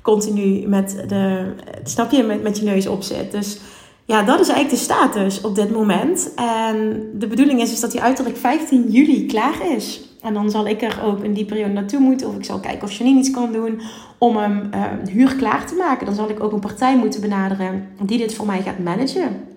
continu 0.03 0.69
met 0.69 1.05
de, 1.09 1.55
snap 1.85 2.11
je, 2.11 2.23
met, 2.23 2.43
met 2.43 2.59
je 2.59 2.65
neus 2.65 2.87
op 2.87 3.03
zit. 3.03 3.33
Dus 3.33 3.59
ja, 4.05 4.23
dat 4.23 4.41
is 4.41 4.49
eigenlijk 4.49 4.79
de 4.79 4.85
status 4.85 5.41
op 5.41 5.55
dit 5.55 5.71
moment. 5.71 6.33
En 6.35 7.11
de 7.15 7.27
bedoeling 7.27 7.61
is, 7.61 7.73
is 7.73 7.81
dat 7.81 7.91
die 7.93 8.01
uiterlijk 8.01 8.37
15 8.37 8.91
juli 8.91 9.27
klaar 9.27 9.71
is. 9.77 10.12
En 10.23 10.35
dan 10.35 10.51
zal 10.51 10.67
ik 10.67 10.83
er 10.83 11.01
ook 11.05 11.25
in 11.25 11.33
die 11.33 11.45
periode 11.45 11.73
naartoe 11.73 12.01
moeten. 12.01 12.29
Of 12.29 12.37
ik 12.37 12.45
zal 12.45 12.61
kijken 12.61 12.83
of 12.83 12.93
Janine 12.93 13.19
iets 13.19 13.31
kan 13.31 13.53
doen 13.53 13.81
om 14.19 14.37
hem 14.37 14.71
uh, 14.75 14.85
huur 15.11 15.37
klaar 15.37 15.67
te 15.67 15.75
maken. 15.75 16.07
Dan 16.07 16.15
zal 16.15 16.29
ik 16.29 16.43
ook 16.43 16.53
een 16.53 16.61
partij 16.61 16.97
moeten 16.97 17.21
benaderen 17.21 17.89
die 18.03 18.19
dit 18.19 18.35
voor 18.35 18.47
mij 18.47 18.63
gaat 18.63 18.79
managen. 18.79 19.51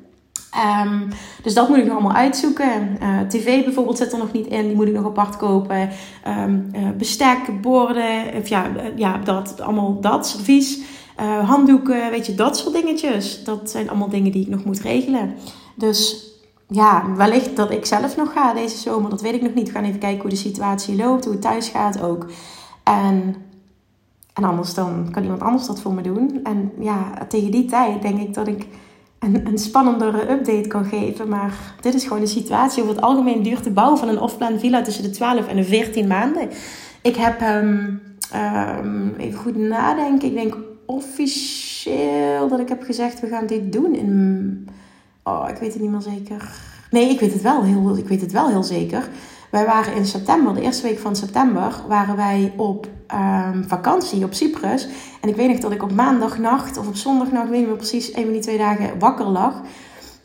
Um, 0.86 1.08
dus 1.44 1.54
dat 1.54 1.70
moet 1.70 1.78
ik 1.78 1.86
nog 1.86 1.94
allemaal 1.94 2.16
uitzoeken. 2.16 2.98
Uh, 3.02 3.20
TV 3.20 3.64
bijvoorbeeld 3.64 3.98
zit 3.98 4.12
er 4.12 4.18
nog 4.18 4.32
niet 4.32 4.48
in, 4.48 4.68
die 4.68 4.76
moet 4.76 4.88
ik 4.88 4.94
nog 4.94 5.06
apart 5.06 5.38
kopen. 5.38 5.90
Um, 6.28 6.72
bestek, 6.98 7.62
borden, 7.62 8.24
of 8.40 8.48
ja, 8.48 8.66
ja 8.96 9.18
dat, 9.18 9.62
allemaal 9.62 10.02
dat, 10.02 10.28
servies. 10.28 10.80
handdoeken, 11.46 12.12
weet 12.12 12.26
je, 12.26 12.36
dat 12.36 12.58
soort 12.58 12.74
dingetjes. 12.74 13.44
Dat 13.44 13.70
zijn 13.70 13.90
allemaal 13.90 14.10
dingen 14.10 14.32
die 14.32 14.42
ik 14.42 14.50
nog 14.50 14.66
moet 14.66 14.80
regelen. 14.80 15.36
Dus 15.76 16.30
ja, 16.68 17.16
wellicht 17.16 17.56
dat 17.56 17.72
ik 17.72 17.86
zelf 17.86 18.16
nog 18.18 18.34
ga 18.34 18.54
deze 18.54 18.78
zomer, 18.78 19.10
dat 19.10 19.22
weet 19.22 19.34
ik 19.34 19.42
nog 19.42 19.54
niet. 19.54 19.68
We 19.68 19.74
gaan 19.74 19.84
even 19.84 20.00
kijken 20.00 20.22
hoe 20.22 20.30
de 20.30 20.36
situatie 20.36 20.96
loopt, 20.96 21.24
hoe 21.24 21.34
het 21.34 21.42
thuis 21.42 21.70
gaat 21.70 22.02
ook. 22.02 22.26
En, 22.84 23.36
en 24.34 24.44
anders 24.44 24.74
dan 24.74 25.08
kan 25.12 25.24
iemand 25.24 25.42
anders 25.42 25.66
dat 25.66 25.82
voor 25.82 25.94
me 25.94 26.02
doen. 26.02 26.40
En 26.44 26.72
ja, 26.80 27.26
tegen 27.28 27.52
die 27.52 27.66
tijd 27.66 28.02
denk 28.02 28.20
ik 28.20 28.34
dat 28.34 28.48
ik 28.48 28.68
een, 29.20 29.48
een 29.48 29.58
spannendere 29.58 30.32
update 30.32 30.68
kan 30.68 30.86
geven. 30.86 31.30
Maar 31.30 31.54
dit 31.82 31.94
is 31.94 32.04
gewoon 32.04 32.20
de 32.20 32.28
situatie. 32.28 32.82
Over 32.84 32.96
het 32.96 33.04
algemeen 33.04 33.44
duurt 33.44 33.64
de 33.64 33.72
bouw 33.72 33.96
van 33.96 34.08
een 34.08 34.22
off-plan 34.22 34.60
villa 34.60 34.82
tussen 34.82 35.04
de 35.04 35.10
12 35.10 35.48
en 35.48 35.56
de 35.56 35.64
14 35.64 36.08
maanden. 36.08 36.50
Ik 37.02 37.16
heb 37.16 37.42
um, 37.42 38.02
um, 38.36 39.14
even 39.18 39.40
goed 39.40 39.56
nadenken. 39.56 40.28
Ik 40.28 40.34
denk 40.34 40.58
officieel 40.86 42.48
dat 42.48 42.60
ik 42.60 42.70
heb 42.70 42.84
gezegd: 42.84 43.20
we 43.20 43.28
gaan 43.28 43.46
dit 43.46 43.72
doen 43.72 43.96
in. 43.96 44.68
Oh, 45.28 45.50
ik 45.50 45.58
weet 45.58 45.74
het 45.74 45.82
niet 45.82 45.92
meer 45.92 46.02
zeker. 46.02 46.52
Nee, 46.92 47.10
ik 47.10 47.20
weet 47.20 47.34
het 47.34 47.42
wel 47.42 47.64
heel, 47.64 47.98
ik 47.98 48.08
weet 48.08 48.22
het 48.22 48.32
wel 48.32 48.48
heel 48.48 48.64
zeker. 48.64 49.10
Wij 49.50 49.66
waren 49.66 49.96
in 49.96 50.06
september, 50.06 50.54
de 50.54 50.62
eerste 50.62 50.88
week 50.88 51.00
van 51.00 51.16
september, 51.16 51.82
waren 51.88 52.16
wij 52.16 52.54
op 52.56 52.88
um, 53.14 53.64
vakantie 53.68 54.24
op 54.24 54.34
Cyprus. 54.34 54.88
En 55.22 55.30
ik 55.30 55.36
weet 55.36 55.48
nog 55.48 55.58
dat 55.58 55.72
ik 55.72 55.84
op 55.84 55.92
maandagnacht 55.92 56.78
of 56.78 56.88
op 56.88 56.96
zondagnacht, 56.96 57.50
weet 57.50 57.60
niet 57.60 57.68
meer 57.68 57.78
precies, 57.78 58.16
een 58.16 58.24
van 58.24 58.32
die 58.32 58.42
twee 58.42 58.58
dagen 58.58 59.00
wakker 59.00 59.26
lag. 59.26 59.62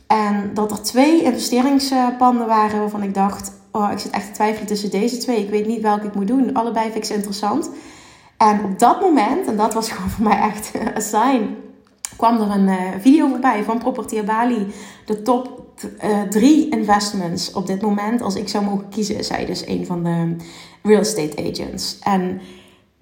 En 0.07 0.51
dat 0.55 0.71
er 0.71 0.83
twee 0.83 1.23
investeringspanden 1.23 2.47
waren 2.47 2.81
waarvan 2.81 3.03
ik 3.03 3.15
dacht, 3.15 3.53
oh, 3.71 3.91
ik 3.93 3.99
zit 3.99 4.13
echt 4.13 4.27
te 4.27 4.33
twijfelen 4.33 4.67
tussen 4.67 4.91
deze 4.91 5.17
twee. 5.17 5.43
Ik 5.43 5.51
weet 5.51 5.67
niet 5.67 5.81
welke 5.81 6.07
ik 6.07 6.15
moet 6.15 6.29
doen. 6.29 6.55
Allebei 6.55 6.85
vind 6.85 6.97
ik 6.97 7.05
ze 7.05 7.15
interessant. 7.15 7.71
En 8.37 8.65
op 8.65 8.79
dat 8.79 9.01
moment, 9.01 9.47
en 9.47 9.57
dat 9.57 9.75
was 9.75 9.91
gewoon 9.91 10.11
voor 10.11 10.25
mij 10.25 10.39
echt 10.41 10.71
een 10.95 11.03
sign, 11.03 11.57
kwam 12.21 12.41
er 12.41 12.51
een 12.51 12.69
uh, 12.69 12.77
video 12.99 13.29
voorbij 13.29 13.63
van 13.65 13.79
Property 13.79 14.23
Bali. 14.23 14.67
De 15.07 15.23
top 15.23 15.65
uh, 16.05 16.23
drie 16.23 16.69
investments 16.69 17.53
op 17.53 17.67
dit 17.67 17.83
moment. 17.83 18.23
Als 18.23 18.35
ik 18.35 18.49
zou 18.49 18.65
mogen 18.65 18.89
kiezen, 18.89 19.35
hij 19.35 19.47
dus 19.47 19.67
een 19.67 19.87
van 19.87 20.05
de 20.05 20.37
real 20.83 21.01
estate 21.01 21.51
agents. 21.51 21.99
En 22.03 22.41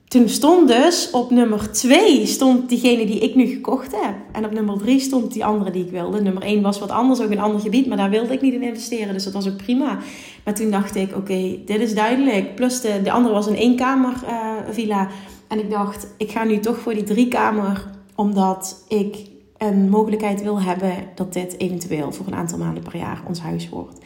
toen 0.09 0.29
stond 0.29 0.69
dus 0.69 1.11
op 1.11 1.31
nummer 1.31 1.73
2 1.73 2.27
stond 2.27 2.69
diegene 2.69 3.07
die 3.07 3.19
ik 3.19 3.35
nu 3.35 3.47
gekocht 3.47 3.93
heb. 4.01 4.15
En 4.33 4.45
op 4.45 4.53
nummer 4.53 4.79
3 4.79 5.01
stond 5.01 5.33
die 5.33 5.45
andere 5.45 5.71
die 5.71 5.85
ik 5.85 5.91
wilde. 5.91 6.23
Nummer 6.23 6.43
1 6.43 6.63
was 6.63 6.79
wat 6.79 6.91
anders, 6.91 7.21
ook 7.21 7.31
een 7.31 7.41
ander 7.41 7.61
gebied, 7.61 7.87
maar 7.87 7.97
daar 7.97 8.11
wilde 8.11 8.33
ik 8.33 8.41
niet 8.41 8.55
in 8.55 8.63
investeren. 8.63 9.13
Dus 9.13 9.25
dat 9.25 9.33
was 9.33 9.49
ook 9.49 9.57
prima. 9.57 9.99
Maar 10.45 10.55
toen 10.55 10.71
dacht 10.71 10.97
ik, 10.97 11.17
oké, 11.17 11.59
dit 11.65 11.81
is 11.81 11.95
duidelijk. 11.95 12.55
Plus 12.55 12.81
de, 12.81 13.01
de 13.03 13.11
andere 13.11 13.35
was 13.35 13.47
een 13.47 13.55
eenkamer 13.55 14.15
uh, 14.25 14.53
villa. 14.71 15.09
En 15.49 15.59
ik 15.59 15.71
dacht, 15.71 16.07
ik 16.17 16.31
ga 16.31 16.45
nu 16.45 16.59
toch 16.59 16.79
voor 16.79 16.95
die 16.95 17.05
drie 17.05 17.29
kamer, 17.29 17.98
omdat 18.19 18.85
ik 18.89 19.17
een 19.57 19.89
mogelijkheid 19.89 20.43
wil 20.43 20.61
hebben 20.61 20.95
dat 21.15 21.33
dit 21.33 21.59
eventueel 21.59 22.13
voor 22.13 22.27
een 22.27 22.35
aantal 22.35 22.59
maanden 22.59 22.83
per 22.83 22.97
jaar 22.97 23.23
ons 23.27 23.41
huis 23.41 23.69
wordt 23.69 23.99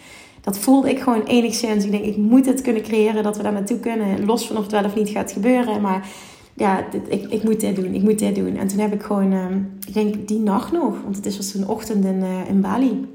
dat 0.43 0.59
voelde 0.59 0.91
ik 0.91 1.01
gewoon 1.01 1.23
enigszins. 1.23 1.85
Ik 1.85 1.91
denk, 1.91 2.05
ik 2.05 2.17
moet 2.17 2.47
het 2.47 2.61
kunnen 2.61 2.83
creëren 2.83 3.23
dat 3.23 3.37
we 3.37 3.43
daar 3.43 3.53
naartoe 3.53 3.81
kunnen. 3.81 4.25
Los 4.25 4.47
van 4.47 4.57
of 4.57 4.63
het 4.63 4.73
wel 4.73 4.85
of 4.85 4.95
niet 4.95 5.09
gaat 5.09 5.33
gebeuren. 5.33 5.81
Maar 5.81 6.09
ja, 6.55 6.85
dit, 6.91 7.03
ik, 7.09 7.31
ik 7.31 7.43
moet 7.43 7.61
dit 7.61 7.77
doen. 7.77 7.95
Ik 7.95 8.03
moet 8.03 8.19
dit 8.19 8.35
doen. 8.35 8.57
En 8.57 8.67
toen 8.67 8.79
heb 8.79 8.93
ik 8.93 9.03
gewoon, 9.03 9.33
uh, 9.33 9.47
ik 9.87 9.95
denk 9.95 10.29
die 10.29 10.39
nacht 10.39 10.73
nog. 10.73 11.03
Want 11.03 11.17
het 11.17 11.27
is 11.27 11.37
was 11.37 11.55
een 11.55 11.69
ochtend 11.69 12.05
in, 12.05 12.25
in 12.49 12.61
Bali. 12.61 13.07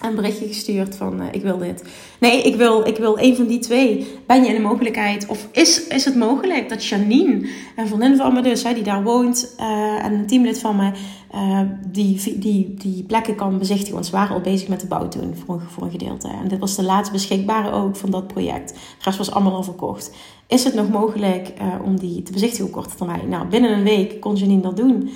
Een 0.00 0.14
berichtje 0.14 0.46
gestuurd 0.46 0.96
van 0.96 1.20
uh, 1.20 1.26
ik 1.30 1.42
wil 1.42 1.58
dit. 1.58 1.84
Nee, 2.20 2.42
ik 2.42 2.56
wil, 2.56 2.86
ik 2.86 2.96
wil 2.96 3.18
een 3.18 3.36
van 3.36 3.46
die 3.46 3.58
twee. 3.58 4.06
Ben 4.26 4.42
je 4.42 4.48
in 4.48 4.54
de 4.54 4.68
mogelijkheid? 4.68 5.26
Of 5.26 5.48
is, 5.52 5.86
is 5.86 6.04
het 6.04 6.16
mogelijk 6.16 6.68
dat 6.68 6.84
Janine, 6.84 7.48
een 7.76 7.86
vriendin 7.86 8.16
van 8.16 8.32
me 8.32 8.42
dus, 8.42 8.62
hè, 8.62 8.74
die 8.74 8.82
daar 8.82 9.02
woont, 9.02 9.54
uh, 9.60 10.04
en 10.04 10.12
een 10.12 10.26
teamlid 10.26 10.60
van 10.60 10.76
me, 10.76 10.90
uh, 11.34 11.60
die, 11.86 12.38
die, 12.38 12.74
die 12.74 13.02
plekken 13.02 13.34
kan 13.34 13.58
bezichtigen. 13.58 13.92
Want 13.94 14.06
ze 14.06 14.12
waren 14.12 14.34
al 14.34 14.40
bezig 14.40 14.68
met 14.68 14.80
de 14.80 14.86
bouw 14.86 15.08
toen 15.08 15.36
voor 15.44 15.54
een, 15.54 15.68
voor 15.68 15.90
gedeelte. 15.90 16.28
En 16.28 16.48
dit 16.48 16.58
was 16.58 16.76
de 16.76 16.82
laatste 16.82 17.12
beschikbare 17.12 17.70
ook 17.70 17.96
van 17.96 18.10
dat 18.10 18.26
project. 18.26 18.72
De 18.72 18.78
rest 19.04 19.18
was 19.18 19.30
allemaal 19.30 19.54
al 19.54 19.62
verkocht. 19.62 20.10
Is 20.46 20.64
het 20.64 20.74
nog 20.74 20.90
mogelijk 20.90 21.52
om 21.84 21.98
die 21.98 22.22
te 22.22 22.32
bezichtigen 22.32 22.66
op 22.66 22.72
korte 22.72 22.94
termijn? 22.94 23.28
Nou, 23.28 23.46
binnen 23.46 23.72
een 23.72 23.84
week 23.84 24.20
kon 24.20 24.34
Janine 24.34 24.62
dat 24.62 24.76
doen. 24.76 25.10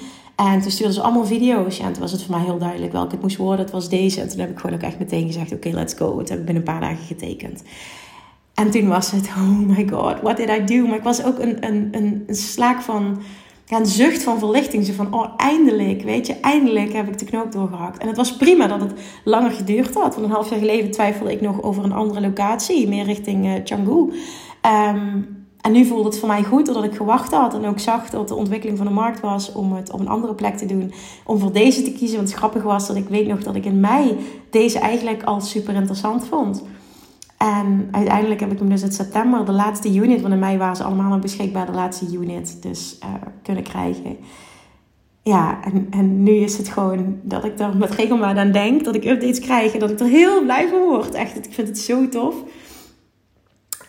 En 0.47 0.61
toen 0.61 0.71
stuurden 0.71 0.95
ze 0.95 1.03
allemaal 1.03 1.27
video's. 1.27 1.77
Ja, 1.77 1.85
en 1.85 1.93
toen 1.93 2.03
was 2.03 2.13
het 2.13 2.23
voor 2.23 2.37
mij 2.37 2.45
heel 2.45 2.59
duidelijk 2.59 2.93
welke 2.93 3.11
het 3.11 3.23
moest 3.23 3.37
worden. 3.37 3.65
Het 3.65 3.71
was 3.71 3.89
deze. 3.89 4.21
En 4.21 4.29
toen 4.29 4.39
heb 4.39 4.51
ik 4.51 4.59
gewoon 4.59 4.77
ook 4.77 4.83
echt 4.83 4.99
meteen 4.99 5.27
gezegd: 5.27 5.53
Oké, 5.53 5.69
let's 5.69 5.95
go. 5.95 6.19
Het 6.19 6.29
heb 6.29 6.39
ik 6.39 6.45
binnen 6.45 6.67
een 6.67 6.73
paar 6.73 6.81
dagen 6.81 7.07
getekend. 7.07 7.63
En 8.55 8.71
toen 8.71 8.89
was 8.89 9.11
het: 9.11 9.29
Oh 9.39 9.59
my 9.59 9.89
god, 9.89 10.21
what 10.21 10.37
did 10.37 10.49
I 10.49 10.65
do? 10.65 10.87
Maar 10.87 10.97
ik 10.97 11.03
was 11.03 11.25
ook 11.25 11.39
een, 11.39 11.67
een, 11.67 11.89
een, 11.93 12.25
een 12.27 12.35
slaak 12.35 12.81
van 12.81 13.23
een 13.69 13.87
zucht 13.87 14.23
van 14.23 14.39
verlichting. 14.39 14.87
Zo 14.87 14.93
van, 14.93 15.15
oh, 15.15 15.33
eindelijk, 15.37 16.03
weet 16.03 16.27
je, 16.27 16.35
eindelijk 16.41 16.93
heb 16.93 17.09
ik 17.09 17.19
de 17.19 17.25
knoop 17.25 17.53
doorgehakt. 17.53 17.99
En 17.99 18.09
het 18.09 18.17
was 18.17 18.37
prima 18.37 18.67
dat 18.67 18.81
het 18.81 18.93
langer 19.25 19.51
geduurd 19.51 19.95
had. 19.95 20.15
Want 20.15 20.27
een 20.27 20.33
half 20.33 20.51
jaar 20.51 20.59
geleden 20.59 20.91
twijfelde 20.91 21.33
ik 21.33 21.41
nog 21.41 21.63
over 21.63 21.85
een 21.85 21.93
andere 21.93 22.21
locatie, 22.21 22.89
meer 22.89 23.05
richting 23.05 23.47
uh, 23.47 23.55
en 25.69 25.75
nu 25.75 25.85
voelde 25.85 26.09
het 26.09 26.19
voor 26.19 26.29
mij 26.29 26.43
goed 26.43 26.67
doordat 26.67 26.85
ik 26.85 26.95
gewacht 26.95 27.33
had 27.33 27.55
en 27.55 27.65
ook 27.65 27.79
zag 27.79 28.11
dat 28.11 28.29
de 28.29 28.35
ontwikkeling 28.35 28.79
van 28.79 28.87
de 28.87 28.93
markt 28.93 29.21
was 29.21 29.53
om 29.53 29.73
het 29.73 29.91
op 29.91 30.01
een 30.01 30.09
andere 30.09 30.35
plek 30.35 30.57
te 30.57 30.67
doen. 30.67 30.93
Om 31.25 31.39
voor 31.39 31.53
deze 31.53 31.83
te 31.83 31.93
kiezen. 31.93 32.17
Want 32.17 32.29
het 32.29 32.39
grappig 32.39 32.63
was 32.63 32.87
dat 32.87 32.97
ik 32.97 33.09
weet 33.09 33.27
nog 33.27 33.43
dat 33.43 33.55
ik 33.55 33.65
in 33.65 33.81
mei 33.81 34.17
deze 34.51 34.79
eigenlijk 34.79 35.23
al 35.23 35.41
super 35.41 35.75
interessant 35.75 36.27
vond. 36.27 36.63
En 37.37 37.89
uiteindelijk 37.91 38.41
heb 38.41 38.53
ik 38.53 38.59
hem 38.59 38.69
dus 38.69 38.83
in 38.83 38.93
september, 38.93 39.45
de 39.45 39.53
laatste 39.53 39.95
unit, 39.95 40.21
want 40.21 40.33
in 40.33 40.41
mei 40.41 40.59
waren 40.59 40.77
ze 40.77 40.85
allemaal 40.85 41.11
nog 41.11 41.21
beschikbaar, 41.21 41.67
de 41.67 41.73
laatste 41.73 42.07
unit 42.13 42.63
dus 42.63 42.99
uh, 43.05 43.09
kunnen 43.43 43.63
krijgen. 43.63 44.17
Ja, 45.23 45.59
en, 45.65 45.87
en 45.91 46.23
nu 46.23 46.33
is 46.33 46.59
het 46.59 46.69
gewoon 46.69 47.19
dat 47.23 47.45
ik 47.45 47.59
er 47.59 47.77
met 47.77 47.91
regelmaat 47.91 48.37
aan 48.37 48.53
denk, 48.53 48.85
dat 48.85 48.95
ik 48.95 49.05
updates 49.05 49.41
krijg 49.41 49.73
en 49.73 49.81
dat 49.81 49.91
ik 49.91 50.01
er 50.01 50.07
heel 50.07 50.43
blij 50.43 50.69
van 50.69 50.81
word. 50.81 51.15
Echt, 51.15 51.37
ik 51.37 51.53
vind 51.53 51.69
het 51.69 51.79
zo 51.79 52.09
tof. 52.09 52.35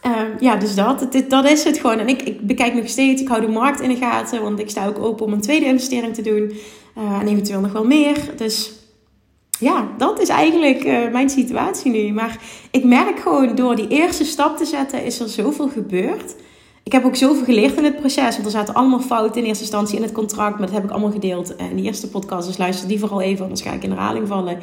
Uh, 0.06 0.12
ja, 0.40 0.56
dus 0.56 0.76
dat, 0.76 1.08
dat 1.28 1.50
is 1.50 1.64
het 1.64 1.80
gewoon. 1.80 2.00
En 2.00 2.08
ik, 2.08 2.22
ik 2.22 2.48
bekijk 2.48 2.74
nog 2.74 2.88
steeds, 2.88 3.22
ik 3.22 3.28
hou 3.28 3.42
de 3.42 3.48
markt 3.48 3.82
in 3.82 3.90
de 3.90 3.96
gaten, 3.96 4.42
want 4.42 4.60
ik 4.60 4.70
sta 4.70 4.88
ook 4.88 5.00
open 5.00 5.26
om 5.26 5.34
een 5.34 5.42
tweede 5.42 5.66
investering 5.66 6.14
te 6.14 6.22
doen. 6.22 6.52
Uh, 6.98 7.20
en 7.20 7.28
eventueel 7.28 7.60
nog 7.60 7.72
wel 7.72 7.86
meer. 7.86 8.18
Dus 8.36 8.72
ja, 9.60 9.88
dat 9.98 10.22
is 10.22 10.30
eigenlijk 10.30 10.84
uh, 10.84 11.12
mijn 11.12 11.30
situatie 11.30 11.92
nu. 11.92 12.14
Maar 12.14 12.38
ik 12.72 12.84
merk 12.84 13.20
gewoon 13.20 13.56
door 13.56 13.76
die 13.76 13.88
eerste 13.88 14.26
stap 14.26 14.58
te 14.58 14.66
zetten, 14.66 15.04
is 15.04 15.20
er 15.20 15.30
zoveel 15.30 15.70
gebeurd. 15.70 16.36
Ik 16.84 16.92
heb 16.92 17.06
ook 17.06 17.16
zoveel 17.16 17.44
geleerd 17.44 17.78
in 17.78 17.84
het 17.84 18.00
proces. 18.00 18.34
Want 18.34 18.46
er 18.46 18.52
zaten 18.52 18.74
allemaal 18.74 19.00
fouten 19.00 19.42
in 19.42 19.48
eerste 19.48 19.64
instantie 19.64 19.96
in 19.96 20.02
het 20.02 20.12
contract. 20.12 20.58
Maar 20.58 20.68
dat 20.68 20.76
heb 20.76 20.84
ik 20.84 20.92
allemaal 20.92 21.12
gedeeld 21.12 21.56
in 21.70 21.76
de 21.76 21.82
eerste 21.82 22.10
podcast. 22.10 22.48
Dus 22.48 22.58
luister 22.58 22.88
die 22.88 23.00
vooral 23.00 23.22
even, 23.22 23.44
anders 23.44 23.62
ga 23.62 23.72
ik 23.72 23.84
in 23.84 23.90
herhaling 23.90 24.28
vallen. 24.28 24.60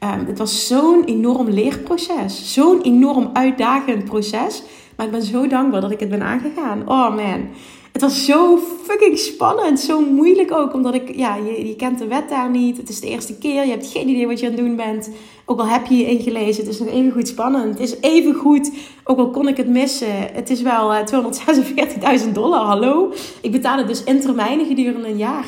Um, 0.00 0.26
het 0.26 0.38
was 0.38 0.66
zo'n 0.66 1.04
enorm 1.04 1.48
leerproces. 1.48 2.52
Zo'n 2.52 2.80
enorm 2.82 3.30
uitdagend 3.32 4.04
proces. 4.04 4.62
Maar 4.96 5.06
ik 5.06 5.12
ben 5.12 5.22
zo 5.22 5.46
dankbaar 5.46 5.80
dat 5.80 5.90
ik 5.90 6.00
het 6.00 6.08
ben 6.08 6.22
aangegaan. 6.22 6.82
Oh 6.88 7.16
man. 7.16 7.48
Het 7.92 8.04
was 8.04 8.24
zo 8.24 8.58
fucking 8.82 9.18
spannend. 9.18 9.80
Zo 9.80 10.00
moeilijk 10.00 10.52
ook. 10.52 10.74
Omdat 10.74 10.94
ik, 10.94 11.16
ja, 11.16 11.36
je, 11.36 11.74
kent 11.76 11.98
de 11.98 12.06
wet 12.06 12.28
daar 12.28 12.50
niet. 12.50 12.76
Het 12.76 12.88
is 12.88 13.00
de 13.00 13.08
eerste 13.08 13.38
keer. 13.38 13.64
Je 13.64 13.70
hebt 13.70 13.86
geen 13.86 14.08
idee 14.08 14.26
wat 14.26 14.40
je 14.40 14.46
aan 14.46 14.52
het 14.52 14.60
doen 14.60 14.76
bent. 14.76 15.10
Ook 15.44 15.58
al 15.58 15.66
heb 15.66 15.86
je 15.86 15.96
je 15.96 16.06
ingelezen. 16.06 16.64
Het 16.64 16.72
is 16.72 16.80
even 16.80 17.12
goed 17.12 17.28
spannend. 17.28 17.78
Het 17.78 17.80
is 17.80 18.00
even 18.00 18.34
goed. 18.34 18.72
Ook 19.04 19.18
al 19.18 19.30
kon 19.30 19.48
ik 19.48 19.56
het 19.56 19.68
missen. 19.68 20.32
Het 20.32 20.50
is 20.50 20.62
wel 20.62 20.92
uh, 20.92 22.20
246.000 22.24 22.32
dollar. 22.32 22.64
Hallo. 22.64 23.12
Ik 23.40 23.52
betaal 23.52 23.78
het 23.78 23.88
dus 23.88 24.04
in 24.04 24.20
termijnen 24.20 24.66
gedurende 24.66 25.08
een 25.08 25.16
jaar. 25.16 25.46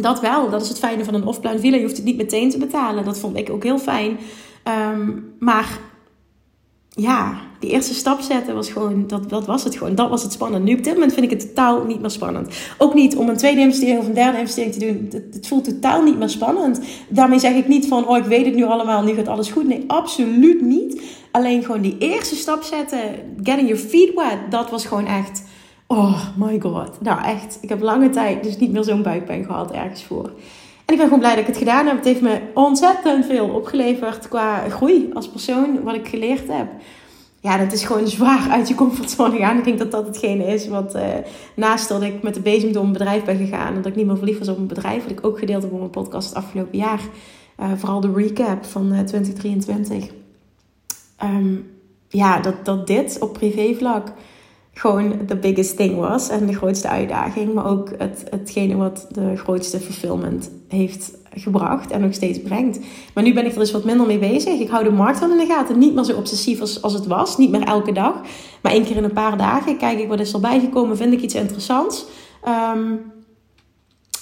Dat 0.00 0.20
wel. 0.20 0.50
Dat 0.50 0.62
is 0.62 0.68
het 0.68 0.78
fijne 0.78 1.04
van 1.04 1.14
een 1.14 1.26
off-plan 1.26 1.58
villa. 1.58 1.76
Je 1.76 1.82
hoeft 1.82 1.96
het 1.96 2.04
niet 2.04 2.16
meteen 2.16 2.50
te 2.50 2.58
betalen. 2.58 3.04
Dat 3.04 3.18
vond 3.18 3.36
ik 3.36 3.50
ook 3.50 3.62
heel 3.62 3.78
fijn. 3.78 4.18
Um, 4.64 5.34
maar 5.38 5.78
ja, 6.90 7.40
die 7.60 7.70
eerste 7.70 7.94
stap 7.94 8.20
zetten 8.20 8.54
was 8.54 8.70
gewoon, 8.70 9.06
dat, 9.06 9.28
dat 9.28 9.46
was 9.46 9.64
het 9.64 9.76
gewoon. 9.76 9.94
Dat 9.94 10.08
was 10.08 10.22
het 10.22 10.32
spannend. 10.32 10.64
Nu 10.64 10.74
op 10.74 10.84
dit 10.84 10.94
moment 10.94 11.12
vind 11.12 11.32
ik 11.32 11.38
het 11.38 11.48
totaal 11.48 11.84
niet 11.84 12.00
meer 12.00 12.10
spannend. 12.10 12.48
Ook 12.78 12.94
niet 12.94 13.16
om 13.16 13.28
een 13.28 13.36
tweede 13.36 13.60
investering 13.60 13.98
of 13.98 14.06
een 14.06 14.14
derde 14.14 14.38
investering 14.38 14.72
te 14.72 14.78
doen. 14.78 15.08
Het, 15.10 15.34
het, 15.34 15.46
voelt 15.46 15.64
totaal 15.64 16.02
niet 16.02 16.18
meer 16.18 16.28
spannend. 16.28 16.80
Daarmee 17.08 17.38
zeg 17.38 17.54
ik 17.54 17.68
niet 17.68 17.86
van, 17.86 18.08
oh 18.08 18.16
ik 18.16 18.24
weet 18.24 18.44
het 18.44 18.54
nu 18.54 18.64
allemaal, 18.64 19.02
nu 19.02 19.14
gaat 19.14 19.28
alles 19.28 19.50
goed. 19.50 19.66
Nee, 19.66 19.84
absoluut 19.86 20.60
niet. 20.60 21.02
Alleen 21.30 21.64
gewoon 21.64 21.80
die 21.80 21.96
eerste 21.98 22.34
stap 22.34 22.62
zetten, 22.62 23.00
getting 23.42 23.68
your 23.68 23.82
feet 23.82 24.14
wet, 24.14 24.50
dat 24.50 24.70
was 24.70 24.86
gewoon 24.86 25.06
echt, 25.06 25.42
oh 25.90 26.26
my 26.36 26.60
god. 26.60 27.00
Nou 27.00 27.24
echt, 27.24 27.58
ik 27.60 27.68
heb 27.68 27.80
lange 27.80 28.10
tijd 28.10 28.42
dus 28.42 28.58
niet 28.58 28.72
meer 28.72 28.84
zo'n 28.84 29.02
buikpijn 29.02 29.44
gehad 29.44 29.72
ergens 29.72 30.04
voor. 30.04 30.24
En 30.84 30.96
ik 30.96 30.96
ben 30.96 31.04
gewoon 31.04 31.18
blij 31.18 31.34
dat 31.34 31.40
ik 31.40 31.46
het 31.46 31.56
gedaan 31.56 31.86
heb. 31.86 31.96
Het 31.96 32.04
heeft 32.04 32.20
me 32.20 32.40
ontzettend 32.54 33.26
veel 33.26 33.48
opgeleverd 33.48 34.28
qua 34.28 34.68
groei 34.68 35.10
als 35.14 35.28
persoon, 35.28 35.82
wat 35.82 35.94
ik 35.94 36.08
geleerd 36.08 36.48
heb 36.48 36.68
ja, 37.40 37.58
dat 37.58 37.72
is 37.72 37.84
gewoon 37.84 38.08
zwaar 38.08 38.50
uit 38.50 38.68
je 38.68 38.74
comfortzone 38.74 39.38
gaan. 39.38 39.58
Ik 39.58 39.64
denk 39.64 39.78
dat 39.78 39.90
dat 39.90 40.06
hetgene 40.06 40.44
is 40.44 40.68
wat 40.68 40.94
uh, 40.94 41.02
naast 41.56 41.88
dat 41.88 42.02
ik 42.02 42.22
met 42.22 42.34
de 42.34 42.40
bezem 42.40 42.72
door 42.72 42.82
mijn 42.82 42.98
bedrijf 42.98 43.24
ben 43.24 43.36
gegaan 43.36 43.68
en 43.68 43.74
dat 43.74 43.86
ik 43.86 43.96
niet 43.96 44.06
meer 44.06 44.16
verliefd 44.16 44.38
was 44.38 44.48
op 44.48 44.56
mijn 44.56 44.68
bedrijf, 44.68 45.02
wat 45.02 45.12
ik 45.12 45.26
ook 45.26 45.38
gedeeld 45.38 45.62
heb 45.62 45.72
op 45.72 45.78
mijn 45.78 45.90
podcast 45.90 46.28
het 46.28 46.36
afgelopen 46.36 46.78
jaar. 46.78 47.00
Uh, 47.60 47.72
vooral 47.76 48.00
de 48.00 48.12
recap 48.14 48.64
van 48.64 48.92
uh, 48.92 48.98
2023. 48.98 50.10
Um, 51.24 51.70
ja, 52.08 52.40
dat, 52.40 52.64
dat 52.64 52.86
dit 52.86 53.18
op 53.20 53.32
privévlak 53.32 54.12
gewoon 54.72 55.12
de 55.26 55.36
biggest 55.36 55.76
thing 55.76 55.96
was 55.96 56.28
en 56.28 56.46
de 56.46 56.54
grootste 56.54 56.88
uitdaging, 56.88 57.54
maar 57.54 57.66
ook 57.66 57.90
het, 57.98 58.24
hetgene 58.30 58.76
wat 58.76 59.06
de 59.10 59.36
grootste 59.36 59.80
fulfillment 59.80 60.50
heeft 60.68 61.18
gebracht 61.34 61.90
en 61.90 62.00
nog 62.00 62.14
steeds 62.14 62.42
brengt. 62.42 62.80
Maar 63.14 63.24
nu 63.24 63.34
ben 63.34 63.46
ik 63.46 63.52
er 63.52 63.58
dus 63.58 63.72
wat 63.72 63.84
minder 63.84 64.06
mee 64.06 64.18
bezig. 64.18 64.60
Ik 64.60 64.68
hou 64.68 64.84
de 64.84 64.90
markt 64.90 65.20
wel 65.20 65.30
in 65.30 65.36
de 65.36 65.46
gaten. 65.46 65.78
Niet 65.78 65.94
meer 65.94 66.04
zo 66.04 66.16
obsessief 66.16 66.60
als, 66.60 66.82
als 66.82 66.92
het 66.92 67.06
was. 67.06 67.36
Niet 67.36 67.50
meer 67.50 67.62
elke 67.62 67.92
dag. 67.92 68.14
Maar 68.62 68.72
één 68.72 68.84
keer 68.84 68.96
in 68.96 69.04
een 69.04 69.12
paar 69.12 69.36
dagen 69.36 69.76
kijk 69.76 69.98
ik 69.98 70.08
wat 70.08 70.20
is 70.20 70.32
erbij 70.32 70.60
gekomen. 70.60 70.96
Vind 70.96 71.12
ik 71.12 71.20
iets 71.20 71.34
interessants. 71.34 72.06
Um, 72.74 73.00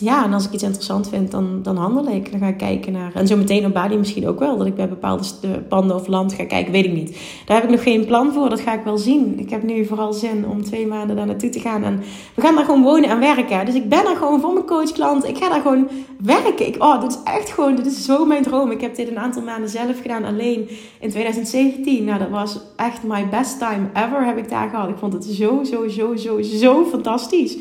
ja, 0.00 0.24
en 0.24 0.32
als 0.32 0.46
ik 0.46 0.52
iets 0.52 0.62
interessant 0.62 1.08
vind, 1.08 1.30
dan, 1.30 1.62
dan 1.62 1.76
handel 1.76 2.08
ik. 2.08 2.30
Dan 2.30 2.40
ga 2.40 2.46
ik 2.46 2.56
kijken 2.56 2.92
naar. 2.92 3.14
En 3.14 3.26
zo 3.26 3.36
meteen 3.36 3.66
op 3.66 3.72
Bali 3.72 3.96
misschien 3.96 4.28
ook 4.28 4.38
wel. 4.38 4.56
Dat 4.56 4.66
ik 4.66 4.74
bij 4.74 4.88
bepaalde 4.88 5.24
panden 5.68 5.96
of 5.96 6.06
land 6.06 6.32
ga 6.32 6.44
kijken, 6.44 6.72
weet 6.72 6.84
ik 6.84 6.92
niet. 6.92 7.18
Daar 7.46 7.56
heb 7.56 7.64
ik 7.64 7.74
nog 7.74 7.82
geen 7.82 8.06
plan 8.06 8.32
voor. 8.32 8.48
Dat 8.48 8.60
ga 8.60 8.74
ik 8.74 8.84
wel 8.84 8.98
zien. 8.98 9.38
Ik 9.38 9.50
heb 9.50 9.62
nu 9.62 9.84
vooral 9.84 10.12
zin 10.12 10.46
om 10.46 10.64
twee 10.64 10.86
maanden 10.86 11.16
daar 11.16 11.26
naartoe 11.26 11.50
te 11.50 11.60
gaan. 11.60 11.82
En 11.82 12.02
we 12.34 12.42
gaan 12.42 12.54
daar 12.54 12.64
gewoon 12.64 12.82
wonen 12.82 13.10
en 13.10 13.18
werken. 13.18 13.66
Dus 13.66 13.74
ik 13.74 13.88
ben 13.88 14.04
daar 14.04 14.16
gewoon 14.16 14.40
voor 14.40 14.52
mijn 14.52 14.66
coachklant. 14.66 15.28
Ik 15.28 15.38
ga 15.38 15.48
daar 15.48 15.60
gewoon 15.60 15.88
werken. 16.22 16.66
Ik, 16.66 16.82
oh, 16.82 17.00
dit 17.00 17.10
is 17.10 17.18
echt 17.24 17.50
gewoon, 17.50 17.74
dit 17.74 17.86
is 17.86 18.04
zo 18.04 18.24
mijn 18.24 18.42
droom. 18.42 18.70
Ik 18.70 18.80
heb 18.80 18.94
dit 18.94 19.08
een 19.08 19.18
aantal 19.18 19.42
maanden 19.42 19.70
zelf 19.70 20.00
gedaan, 20.00 20.24
alleen 20.24 20.68
in 21.00 21.10
2017. 21.10 22.04
Nou, 22.04 22.18
dat 22.18 22.30
was 22.30 22.60
echt 22.76 23.02
my 23.02 23.28
best 23.28 23.58
time 23.58 23.88
ever 23.94 24.24
heb 24.24 24.38
ik 24.38 24.48
daar 24.48 24.68
gehad. 24.68 24.88
Ik 24.88 24.98
vond 24.98 25.12
het 25.12 25.24
zo, 25.24 25.64
zo, 25.64 25.88
zo, 25.88 26.16
zo, 26.16 26.42
zo 26.42 26.84
fantastisch. 26.84 27.56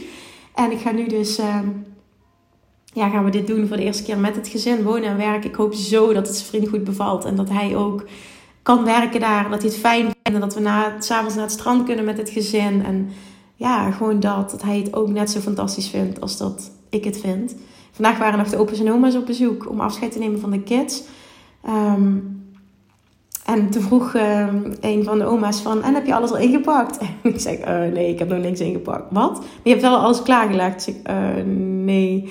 En 0.54 0.72
ik 0.72 0.80
ga 0.80 0.92
nu 0.92 1.08
dus. 1.08 1.40
Uh, 1.40 1.60
ja, 2.98 3.10
gaan 3.10 3.26
we 3.26 3.32
dit 3.32 3.48
doen 3.48 3.68
voor 3.68 3.78
de 3.78 3.84
eerste 3.84 4.04
keer 4.04 4.18
met 4.18 4.36
het 4.36 4.48
gezin 4.48 4.84
wonen 4.84 5.10
en 5.10 5.18
werken. 5.18 5.50
Ik 5.50 5.56
hoop 5.56 5.74
zo 5.74 6.14
dat 6.14 6.28
het 6.28 6.36
zijn 6.36 6.48
vriend 6.48 6.68
goed 6.68 6.84
bevalt 6.84 7.26
en 7.26 7.36
dat 7.36 7.50
hij 7.50 7.76
ook 7.76 8.06
kan 8.62 8.84
werken 8.84 9.20
daar. 9.20 9.50
Dat 9.50 9.62
hij 9.62 9.70
het 9.70 9.80
fijn 9.80 10.02
vindt 10.02 10.18
en 10.22 10.40
dat 10.40 10.54
we 10.54 10.60
na, 10.60 10.96
s'avonds 11.00 11.36
naar 11.36 11.44
het 11.44 11.54
strand 11.54 11.86
kunnen 11.86 12.06
met 12.06 12.18
het 12.18 12.30
gezin. 12.30 12.86
En 12.86 13.10
ja, 13.56 13.92
gewoon 13.92 14.20
dat, 14.20 14.52
dat 14.52 14.62
hij 14.62 14.78
het 14.78 14.94
ook 14.94 15.08
net 15.08 15.32
zo 15.32 15.40
fantastisch 15.40 15.88
vindt 15.88 16.22
als 16.22 16.38
dat 16.38 16.72
ik 16.90 17.04
het 17.04 17.20
vind. 17.20 17.56
Vandaag 17.92 18.18
waren 18.18 18.38
nog 18.38 18.50
de 18.50 18.58
opa's 18.58 18.80
en 18.80 18.92
oma's 18.92 19.16
op 19.16 19.26
bezoek 19.26 19.70
om 19.70 19.80
afscheid 19.80 20.12
te 20.12 20.20
nemen 20.20 20.40
van 20.40 20.52
de 20.52 20.62
kids. 20.62 21.04
Um, 21.68 22.36
En 23.46 23.70
toen 23.70 23.82
vroeg 23.82 24.14
uh, 24.14 24.48
een 24.82 25.04
van 25.04 25.20
de 25.20 25.26
oma's 25.26 25.62
van, 25.62 25.84
en 25.84 25.94
heb 25.94 26.06
je 26.06 26.16
alles 26.16 26.32
al 26.32 26.38
ingepakt? 26.38 26.98
En 27.02 27.10
ik 27.22 27.40
zeg, 27.40 27.60
uh, 27.60 27.94
nee, 27.94 28.10
ik 28.10 28.20
heb 28.20 28.30
nog 28.30 28.40
niks 28.40 28.60
ingepakt. 28.60 29.06
Wat? 29.10 29.38
Maar 29.40 29.48
je 29.64 29.70
hebt 29.70 29.82
wel 29.82 29.98
alles 29.98 30.22
klaargelegd. 30.22 30.82
Zeg, 30.82 30.96
uh, 31.10 31.44
nee. 31.84 32.30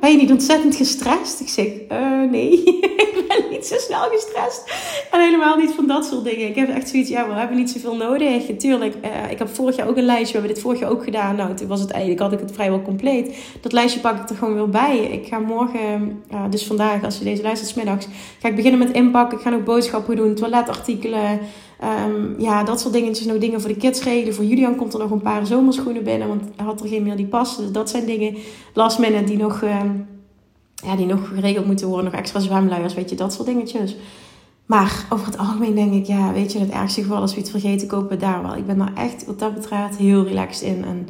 Ben 0.00 0.10
je 0.10 0.16
niet 0.16 0.30
ontzettend 0.30 0.76
gestrest? 0.76 1.40
Ik 1.40 1.48
zeg, 1.48 1.66
nee, 2.30 2.52
ik 3.06 3.24
ben 3.28 3.50
niet 3.50 3.66
zo 3.66 3.78
snel 3.78 4.08
gestrest. 4.10 4.62
En 5.10 5.20
helemaal 5.20 5.56
niet 5.56 5.70
van 5.70 5.86
dat 5.86 6.04
soort 6.04 6.24
dingen. 6.24 6.48
Ik 6.48 6.54
heb 6.54 6.68
echt 6.68 6.88
zoiets, 6.88 7.08
ja, 7.08 7.28
we 7.28 7.32
hebben 7.32 7.56
niet 7.56 7.70
zoveel 7.70 7.96
nodig. 7.96 8.56
Tuurlijk, 8.58 8.94
ik 9.30 9.38
heb 9.38 9.48
vorig 9.48 9.76
jaar 9.76 9.88
ook 9.88 9.96
een 9.96 10.04
lijstje. 10.04 10.32
We 10.32 10.38
hebben 10.38 10.54
dit 10.54 10.62
vorig 10.62 10.80
jaar 10.80 10.90
ook 10.90 11.04
gedaan. 11.04 11.36
Nou, 11.36 11.54
toen 11.54 11.68
was 11.68 11.80
het 11.80 11.90
eigenlijk, 11.90 12.22
had 12.22 12.32
ik 12.32 12.40
het 12.40 12.52
vrijwel 12.52 12.82
compleet. 12.82 13.36
Dat 13.60 13.72
lijstje 13.72 14.00
pak 14.00 14.22
ik 14.22 14.28
er 14.28 14.36
gewoon 14.36 14.54
weer 14.54 14.68
bij. 14.68 14.98
Ik 14.98 15.26
ga 15.26 15.38
morgen, 15.38 16.22
dus 16.50 16.66
vandaag, 16.66 17.04
als 17.04 17.18
je 17.18 17.24
deze 17.24 17.42
luistert, 17.42 17.76
middags, 17.76 18.06
ga 18.40 18.48
ik 18.48 18.56
beginnen 18.56 18.78
met 18.78 18.92
inpakken. 18.92 19.38
Ik 19.38 19.44
ga 19.44 19.54
ook 19.54 19.64
boodschappen 19.64 20.16
doen, 20.16 20.34
toiletartikelen. 20.34 21.40
Um, 21.84 22.34
ja, 22.38 22.64
dat 22.64 22.80
soort 22.80 22.92
dingetjes. 22.92 23.26
Nog 23.26 23.38
dingen 23.38 23.60
voor 23.60 23.70
de 23.70 23.76
kids 23.76 24.02
regelen. 24.02 24.34
Voor 24.34 24.44
Julian 24.44 24.76
komt 24.76 24.92
er 24.92 24.98
nog 24.98 25.10
een 25.10 25.20
paar 25.22 25.46
zomerschoenen 25.46 26.04
binnen. 26.04 26.28
Want 26.28 26.42
hij 26.56 26.64
had 26.66 26.80
er 26.80 26.88
geen 26.88 27.02
meer 27.02 27.16
die 27.16 27.26
passen. 27.26 27.62
Dus 27.62 27.72
dat 27.72 27.90
zijn 27.90 28.06
dingen 28.06 28.36
last 28.74 28.98
minute 28.98 29.24
die 29.24 29.36
nog, 29.36 29.62
um, 29.62 30.06
ja, 30.74 30.96
die 30.96 31.06
nog 31.06 31.28
geregeld 31.34 31.66
moeten 31.66 31.86
worden. 31.86 32.04
Nog 32.04 32.20
extra 32.20 32.40
zwemluiers, 32.40 32.94
weet 32.94 33.10
je. 33.10 33.16
Dat 33.16 33.32
soort 33.32 33.46
dingetjes. 33.46 33.96
Maar 34.66 35.06
over 35.08 35.26
het 35.26 35.38
algemeen 35.38 35.74
denk 35.74 35.94
ik, 35.94 36.06
ja, 36.06 36.32
weet 36.32 36.52
je, 36.52 36.58
het 36.58 36.70
ergste 36.70 37.02
geval 37.02 37.20
als 37.20 37.34
we 37.34 37.40
iets 37.40 37.50
vergeten, 37.50 37.88
kopen 37.88 38.18
daar 38.18 38.42
wel. 38.42 38.56
Ik 38.56 38.66
ben 38.66 38.78
daar 38.78 38.94
echt 38.94 39.24
wat 39.26 39.38
dat 39.38 39.54
betreft 39.54 39.96
heel 39.96 40.24
relaxed 40.24 40.68
in. 40.68 40.84
En 40.84 41.08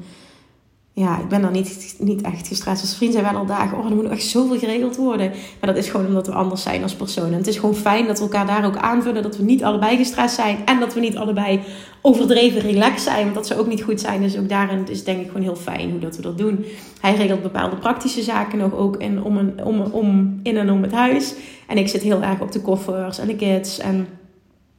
ja, 0.93 1.19
ik 1.19 1.29
ben 1.29 1.43
dan 1.43 1.53
niet, 1.53 1.97
niet 1.99 2.23
echt 2.23 2.49
gestrest. 2.49 2.81
Als 2.81 2.97
vrienden 2.97 3.21
zijn 3.21 3.33
wel 3.33 3.41
al 3.41 3.47
dagen, 3.47 3.79
oh, 3.79 3.87
er 3.87 3.95
moet 3.95 4.09
echt 4.09 4.23
zoveel 4.23 4.59
geregeld 4.59 4.97
worden. 4.97 5.29
Maar 5.29 5.75
dat 5.75 5.77
is 5.77 5.89
gewoon 5.89 6.07
omdat 6.07 6.27
we 6.27 6.33
anders 6.33 6.63
zijn 6.63 6.83
als 6.83 6.95
personen. 6.95 7.33
En 7.33 7.39
het 7.39 7.47
is 7.47 7.59
gewoon 7.59 7.75
fijn 7.75 8.07
dat 8.07 8.19
we 8.19 8.25
elkaar 8.25 8.47
daar 8.47 8.65
ook 8.65 8.77
aanvullen. 8.77 9.23
Dat 9.23 9.37
we 9.37 9.43
niet 9.43 9.65
allebei 9.65 9.97
gestrest 9.97 10.35
zijn. 10.35 10.59
En 10.65 10.81
dat 10.81 10.95
we 10.95 11.01
niet 11.01 11.17
allebei 11.17 11.61
overdreven 12.03 12.61
relaxed 12.61 13.01
zijn. 13.01 13.23
Want 13.23 13.35
dat 13.35 13.47
zou 13.47 13.61
ook 13.61 13.67
niet 13.67 13.83
goed 13.83 14.01
zijn. 14.01 14.23
Dus 14.23 14.39
ook 14.39 14.49
daarin 14.49 14.89
is 14.89 15.05
denk 15.05 15.21
ik 15.21 15.27
gewoon 15.27 15.43
heel 15.43 15.57
fijn 15.57 15.91
hoe 15.91 16.01
dat 16.01 16.17
we 16.17 16.23
dat 16.23 16.39
doen. 16.39 16.65
Hij 17.01 17.15
regelt 17.15 17.43
bepaalde 17.43 17.77
praktische 17.77 18.23
zaken 18.23 18.59
nog 18.59 18.75
ook 18.75 18.97
in, 18.97 19.23
om, 19.23 19.37
een, 19.37 19.65
om, 19.65 19.81
om, 19.81 20.41
in 20.43 20.57
en 20.57 20.71
om 20.71 20.83
het 20.83 20.93
huis. 20.93 21.35
En 21.67 21.77
ik 21.77 21.89
zit 21.89 22.03
heel 22.03 22.23
erg 22.23 22.41
op 22.41 22.53
de 22.53 22.61
koffers 22.61 23.19
en 23.19 23.27
de 23.27 23.37
kids 23.37 23.79
en 23.79 24.07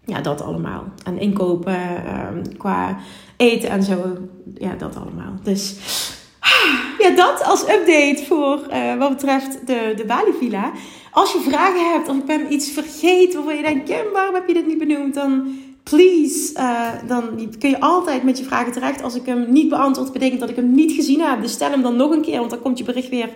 ja, 0.05 0.21
dat 0.21 0.41
allemaal. 0.41 0.83
En 1.03 1.19
inkopen 1.19 1.79
um, 2.33 2.57
qua 2.57 2.97
eten 3.37 3.69
en 3.69 3.83
zo. 3.83 4.17
Ja, 4.53 4.73
dat 4.75 4.95
allemaal. 4.95 5.33
Dus 5.43 5.75
ja, 6.99 7.09
dat 7.09 7.43
als 7.43 7.61
update 7.61 8.23
voor 8.27 8.67
uh, 8.71 8.97
wat 8.97 9.09
betreft 9.09 9.67
de, 9.67 9.93
de 9.95 10.05
Bali 10.05 10.31
Villa. 10.39 10.71
Als 11.11 11.33
je 11.33 11.39
vragen 11.39 11.91
hebt 11.91 12.09
of 12.09 12.15
ik 12.15 12.25
ben 12.25 12.53
iets 12.53 12.71
vergeten 12.71 13.35
waarvan 13.35 13.55
je 13.55 13.61
denkt, 13.61 13.89
Kim, 13.89 14.11
waarom 14.13 14.35
heb 14.35 14.47
je 14.47 14.53
dit 14.53 14.67
niet 14.67 14.77
benoemd? 14.77 15.13
Dan 15.13 15.47
please, 15.83 16.53
uh, 16.57 16.89
dan 17.07 17.23
kun 17.59 17.69
je 17.69 17.79
altijd 17.79 18.23
met 18.23 18.37
je 18.37 18.43
vragen 18.43 18.71
terecht. 18.71 19.03
Als 19.03 19.15
ik 19.15 19.25
hem 19.25 19.51
niet 19.51 19.69
beantwoord, 19.69 20.11
betekent 20.11 20.39
dat 20.39 20.49
ik 20.49 20.55
hem 20.55 20.71
niet 20.71 20.91
gezien 20.91 21.21
heb. 21.21 21.41
Dus 21.41 21.51
stel 21.51 21.71
hem 21.71 21.81
dan 21.81 21.95
nog 21.95 22.11
een 22.11 22.21
keer, 22.21 22.37
want 22.39 22.49
dan 22.49 22.61
komt 22.61 22.77
je 22.77 22.83
bericht 22.83 23.09
weer 23.09 23.29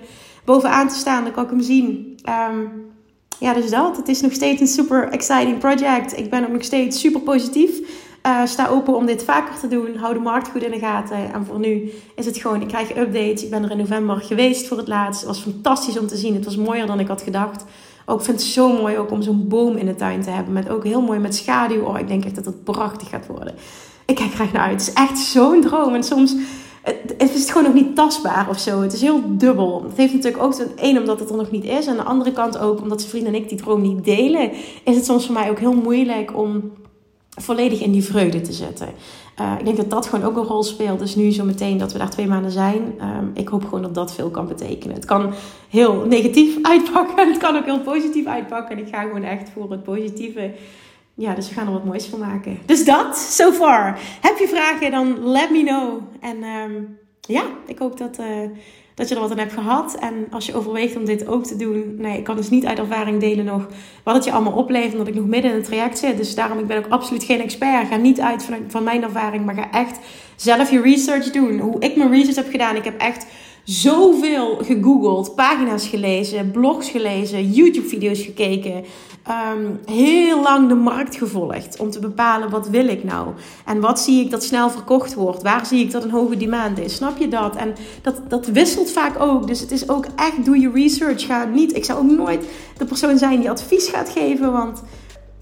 bovenaan 0.46 0.88
te 0.88 0.96
staan. 0.96 1.24
Dan 1.24 1.34
kan 1.34 1.44
ik 1.44 1.50
hem 1.50 1.62
zien. 1.62 2.18
Um, 2.50 2.94
ja, 3.40 3.54
dus 3.54 3.70
dat. 3.70 3.98
Het 3.98 4.08
is 4.08 4.22
nog 4.22 4.34
steeds 4.34 4.62
een 4.62 4.68
super 4.68 5.10
exciting 5.10 5.58
project. 5.58 6.18
Ik 6.18 6.30
ben 6.30 6.44
ook 6.44 6.52
nog 6.52 6.64
steeds 6.64 7.00
super 7.00 7.22
positief. 7.22 7.80
Uh, 8.26 8.46
sta 8.46 8.68
open 8.68 8.96
om 8.96 9.06
dit 9.06 9.24
vaker 9.24 9.60
te 9.60 9.68
doen. 9.68 9.96
Hou 9.96 10.14
de 10.14 10.20
markt 10.20 10.50
goed 10.50 10.64
in 10.64 10.72
de 10.72 10.80
gaten. 10.80 11.34
En 11.34 11.46
voor 11.46 11.60
nu 11.60 11.92
is 12.16 12.26
het 12.26 12.38
gewoon, 12.38 12.62
ik 12.62 12.68
krijg 12.68 12.98
updates. 12.98 13.44
Ik 13.44 13.50
ben 13.50 13.64
er 13.64 13.72
in 13.72 13.78
november 13.78 14.16
geweest 14.16 14.68
voor 14.68 14.78
het 14.78 14.88
laatst. 14.88 15.22
Het 15.22 15.30
was 15.30 15.40
fantastisch 15.40 16.00
om 16.00 16.08
te 16.08 16.18
zien. 16.18 16.34
Het 16.34 16.46
was 16.46 16.58
mooier 16.58 16.88
dan 16.88 17.00
ik 17.00 17.08
had 17.08 17.22
gedacht. 17.22 17.66
Ook 18.06 18.22
vind 18.22 18.40
het 18.40 18.50
zo 18.50 18.82
mooi 18.82 18.98
ook 18.98 19.12
om 19.12 19.22
zo'n 19.22 19.48
boom 19.48 19.76
in 19.76 19.86
de 19.86 19.96
tuin 19.96 20.22
te 20.22 20.30
hebben. 20.30 20.54
Met 20.54 20.70
ook 20.70 20.84
heel 20.84 21.02
mooi 21.02 21.20
met 21.20 21.36
schaduw. 21.36 21.82
Oh, 21.82 22.00
ik 22.00 22.08
denk 22.08 22.26
echt 22.26 22.36
dat 22.36 22.46
het 22.46 22.64
prachtig 22.64 23.10
gaat 23.10 23.28
worden. 23.28 23.56
Ik 24.06 24.16
kijk 24.16 24.34
graag 24.34 24.52
naar 24.52 24.68
uit. 24.68 24.72
Het 24.72 24.82
is 24.82 24.94
echt 24.94 25.18
zo'n 25.18 25.62
droom. 25.62 25.94
En 25.94 26.04
soms 26.04 26.36
het, 27.18 27.36
is 27.36 27.50
gewoon 27.50 27.64
nog 27.64 27.74
niet 27.74 27.96
tastbaar 27.96 28.50
of 28.50 28.60
zo. 28.60 28.82
Het 28.82 28.94
is 28.94 29.02
heel 29.02 29.22
dubbel. 29.28 29.84
Het 29.84 29.98
heeft 29.98 30.14
natuurlijk 30.14 30.44
ook 30.44 30.60
een 30.60 30.78
één 30.78 30.98
omdat 30.98 31.20
het 31.20 31.30
er 31.30 31.36
nog 31.36 31.52
niet 31.52 31.64
is. 31.64 31.86
En 31.86 31.92
aan 31.92 31.98
de 31.98 32.04
andere 32.04 32.32
kant 32.32 32.58
ook 32.58 32.82
omdat 32.82 33.00
zijn 33.00 33.12
vrienden 33.12 33.34
en 33.34 33.42
ik 33.42 33.50
die 33.50 33.58
droom 33.58 33.82
niet 33.82 34.06
delen. 34.06 34.52
Is 34.84 34.96
het 34.96 35.06
soms 35.06 35.26
voor 35.26 35.34
mij 35.34 35.50
ook 35.50 35.60
heel 35.60 35.74
moeilijk 35.74 36.38
om 36.38 36.72
volledig 37.30 37.82
in 37.82 37.92
die 37.92 38.04
vreugde 38.04 38.42
te 38.42 38.54
zetten. 38.54 38.88
Uh, 39.42 39.54
ik 39.60 39.66
denk 39.66 39.78
dat 39.78 39.90
dat 39.90 40.08
gewoon 40.08 40.26
ook 40.26 40.38
een 40.38 40.44
rol 40.44 40.64
speelt. 40.64 41.00
Dus 41.00 41.16
nu 41.16 41.32
zo 41.32 41.44
meteen 41.44 41.78
dat 41.78 41.92
we 41.92 41.98
daar 41.98 42.10
twee 42.10 42.28
maanden 42.28 42.52
zijn. 42.52 42.82
Um, 43.02 43.32
ik 43.34 43.48
hoop 43.48 43.64
gewoon 43.64 43.82
dat 43.82 43.94
dat 43.94 44.14
veel 44.14 44.30
kan 44.30 44.48
betekenen. 44.48 44.96
Het 44.96 45.06
kan 45.06 45.34
heel 45.70 46.06
negatief 46.08 46.58
uitpakken. 46.72 47.28
Het 47.28 47.38
kan 47.38 47.58
ook 47.58 47.66
heel 47.66 47.80
positief 47.80 48.26
uitpakken. 48.26 48.78
En 48.78 48.86
ik 48.86 48.94
ga 48.94 49.02
gewoon 49.02 49.24
echt 49.24 49.50
voor 49.50 49.72
het 49.72 49.84
positieve 49.84 50.52
ja, 51.16 51.34
dus 51.34 51.50
we 51.50 51.54
gaan 51.54 51.68
er 51.68 51.74
wat 51.74 51.86
moois 51.86 52.06
van 52.06 52.20
maken. 52.20 52.58
Dus 52.66 52.86
dat, 52.86 53.18
so 53.18 53.52
far. 53.52 54.00
Heb 54.22 54.38
je 54.38 54.48
vragen, 54.48 54.92
dan 54.92 55.30
let 55.30 55.50
me 55.52 55.64
know. 55.64 56.02
En 56.22 56.44
um, 56.44 56.98
ja, 57.22 57.44
ik 57.68 57.78
hoop 57.78 57.98
dat, 57.98 58.20
uh, 58.20 58.50
dat 58.96 59.10
je 59.10 59.16
er 59.16 59.22
wat 59.22 59.32
aan 59.32 59.38
hebt 59.38 59.54
gehad. 59.54 59.96
En 60.00 60.28
als 60.32 60.46
je 60.46 60.56
overweegt 60.56 60.98
om 60.98 61.06
dit 61.06 61.28
ook 61.28 61.46
te 61.46 61.56
doen. 61.56 61.96
Nee, 61.98 62.18
ik 62.18 62.24
kan 62.24 62.36
dus 62.36 62.50
niet 62.50 62.66
uit 62.66 62.80
ervaring 62.80 63.20
delen 63.20 63.46
nog 63.46 63.68
wat 64.04 64.16
het 64.16 64.24
je 64.24 64.32
allemaal 64.32 64.54
oplevert. 64.54 64.92
Omdat 64.92 65.08
ik 65.08 65.16
nog 65.16 65.26
midden 65.26 65.52
in 65.52 65.58
het 65.58 65.66
traject 65.66 65.98
zit. 65.98 66.18
Dus 66.18 66.36
daarom, 66.36 66.60
ik 66.60 66.68
ben 66.68 66.78
ook 66.78 66.92
absoluut 66.92 67.24
geen 67.24 67.42
expert. 67.42 67.88
Ga 67.88 67.96
niet 67.96 68.20
uit 68.20 68.44
van, 68.44 68.56
van 68.68 68.84
mijn 68.84 69.04
ervaring. 69.04 69.46
Maar 69.46 69.56
ga 69.56 69.72
echt 69.72 70.00
zelf 70.36 70.72
je 70.72 70.82
research 70.82 71.32
doen. 71.32 71.60
Hoe 71.60 71.80
ik 71.80 71.96
mijn 71.96 72.12
research 72.12 72.36
heb 72.36 72.50
gedaan. 72.50 72.76
Ik 72.76 72.84
heb 72.84 73.00
echt 73.00 73.26
zoveel 73.64 74.58
gegoogeld, 74.62 75.36
pagina's 75.36 75.88
gelezen, 75.88 76.52
blogs 76.52 76.90
gelezen, 76.90 77.52
YouTube-video's 77.52 78.22
gekeken. 78.22 78.84
Um, 79.30 79.80
heel 79.86 80.42
lang 80.42 80.68
de 80.68 80.76
markt 80.76 81.16
gevolgd 81.16 81.80
om 81.80 81.90
te 81.90 82.00
bepalen 82.00 82.50
wat 82.50 82.68
wil 82.68 82.88
ik 82.88 83.04
nou 83.04 83.28
en 83.66 83.80
wat 83.80 84.00
zie 84.00 84.24
ik 84.24 84.32
dat 84.32 84.44
snel 84.44 84.70
verkocht 84.70 85.14
wordt, 85.14 85.42
waar 85.42 85.66
zie 85.66 85.80
ik 85.80 85.92
dat 85.92 86.04
een 86.04 86.12
hoge 86.12 86.38
demand 86.38 86.80
is, 86.80 86.96
snap 86.96 87.18
je 87.18 87.28
dat? 87.28 87.56
En 87.56 87.76
dat, 88.02 88.22
dat 88.28 88.46
wisselt 88.46 88.92
vaak 88.92 89.20
ook, 89.20 89.48
dus 89.48 89.60
het 89.60 89.72
is 89.72 89.90
ook 89.90 90.06
echt 90.16 90.46
doe 90.46 90.60
je 90.60 90.72
research, 90.72 91.26
ga 91.26 91.46
niet, 91.46 91.76
ik 91.76 91.86
zou 91.86 92.00
ook 92.00 92.18
nooit 92.18 92.46
de 92.78 92.86
persoon 92.86 93.18
zijn 93.18 93.40
die 93.40 93.50
advies 93.50 93.88
gaat 93.88 94.10
geven, 94.10 94.52
want 94.52 94.84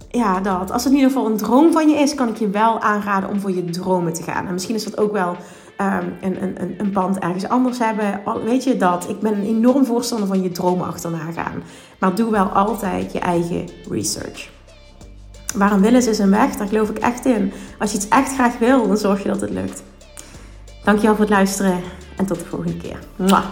ja, 0.10 0.40
dat. 0.40 0.72
Als 0.72 0.84
het 0.84 0.92
in 0.92 0.98
ieder 1.00 1.14
geval 1.14 1.32
een 1.32 1.38
droom 1.38 1.72
van 1.72 1.90
je 1.90 1.96
is, 1.96 2.16
kan 2.16 2.28
ik 2.28 2.38
je 2.38 2.50
wel 2.50 2.80
aanraden 2.80 3.30
om 3.30 3.40
voor 3.40 3.52
je 3.52 3.66
dromen 3.66 4.14
te 4.14 4.24
gaan. 4.24 4.48
En 4.48 4.54
misschien 4.54 4.76
is 4.76 4.84
dat 4.84 4.98
ook 4.98 5.12
wel 5.12 5.36
um, 5.84 6.18
een, 6.22 6.44
een, 6.44 6.76
een 6.78 6.92
pand 6.92 7.20
ergens 7.20 7.48
anders 7.48 7.80
hebben. 7.80 8.22
Weet 8.46 8.64
je 8.64 8.78
dat? 8.78 9.10
Ik 9.10 9.20
ben 9.20 9.34
een 9.34 9.46
enorm 9.46 9.86
voorstander 9.86 10.28
van 10.28 10.42
je 10.42 10.52
dromen 10.52 10.88
achterna 10.88 11.32
gaan. 11.32 11.64
Maar 12.00 12.16
doe 12.16 12.32
wel 12.32 12.46
altijd 12.46 13.12
je 13.12 13.20
eigen 13.20 13.70
research. 13.90 14.50
Waar 15.56 15.72
een 15.72 15.82
wil 15.82 15.96
is, 15.96 16.08
is 16.08 16.20
een 16.20 16.30
weg. 16.30 16.56
Daar 16.56 16.68
geloof 16.68 16.90
ik 16.90 16.98
echt 16.98 17.26
in. 17.26 17.54
Als 17.80 17.92
je 17.92 17.98
iets 17.98 18.08
echt 18.08 18.34
graag 18.34 18.58
wil, 18.58 18.88
dan 18.88 18.98
zorg 18.98 19.24
je 19.24 19.30
dat 19.30 19.42
het 19.42 19.50
lukt. 19.50 19.84
Dankjewel 20.84 21.16
voor 21.16 21.26
het 21.26 21.34
luisteren 21.34 21.82
en 22.18 22.26
tot 22.26 22.40
de 22.40 22.46
volgende 22.46 22.78
keer. 22.78 23.00
Mwah. 23.16 23.46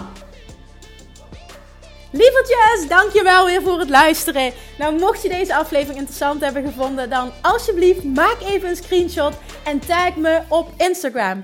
Lievertjes, 2.13 2.87
dankjewel 2.87 3.45
weer 3.45 3.61
voor 3.61 3.79
het 3.79 3.89
luisteren. 3.89 4.51
Nou, 4.77 4.99
mocht 4.99 5.21
je 5.21 5.29
deze 5.29 5.55
aflevering 5.55 5.97
interessant 5.97 6.41
hebben 6.41 6.63
gevonden, 6.63 7.09
dan 7.09 7.31
alsjeblieft 7.41 8.03
maak 8.03 8.37
even 8.45 8.69
een 8.69 8.75
screenshot 8.75 9.33
en 9.63 9.79
tag 9.79 10.15
me 10.15 10.41
op 10.47 10.69
Instagram. 10.77 11.43